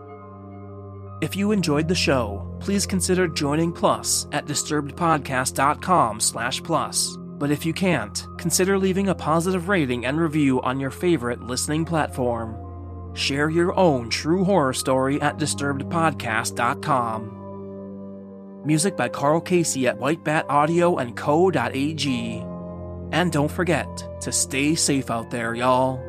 If 1.22 1.36
you 1.36 1.52
enjoyed 1.52 1.88
the 1.88 1.96
show, 1.96 2.58
please 2.60 2.88
consider 2.88 3.28
joining 3.28 3.72
Plus 3.72 4.28
at 4.32 4.48
disturbedpodcast.com 4.48 6.20
slash 6.20 6.64
plus. 6.64 7.18
But 7.38 7.52
if 7.52 7.66
you 7.66 7.74
can't, 7.74 8.26
consider 8.38 8.80
leaving 8.80 9.10
a 9.10 9.16
positive 9.16 9.68
rating 9.70 10.06
and 10.06 10.20
review 10.20 10.62
on 10.62 10.80
your 10.80 10.92
favorite 10.92 11.42
listening 11.42 11.86
platform. 11.86 13.16
Share 13.16 13.50
your 13.50 13.78
own 13.78 14.10
true 14.10 14.44
horror 14.44 14.74
story 14.74 15.22
at 15.22 15.38
disturbedpodcast.com. 15.38 17.34
Music 18.66 18.98
by 18.98 19.08
Carl 19.08 19.40
Casey 19.40 19.88
at 19.88 20.00
whitebataudio 20.00 21.00
and 21.02 21.16
co.ag. 21.16 22.44
And 23.12 23.32
don't 23.32 23.52
forget 23.52 23.88
to 24.22 24.32
stay 24.32 24.76
safe 24.76 25.10
out 25.10 25.32
there, 25.32 25.56
y'all. 25.56 26.04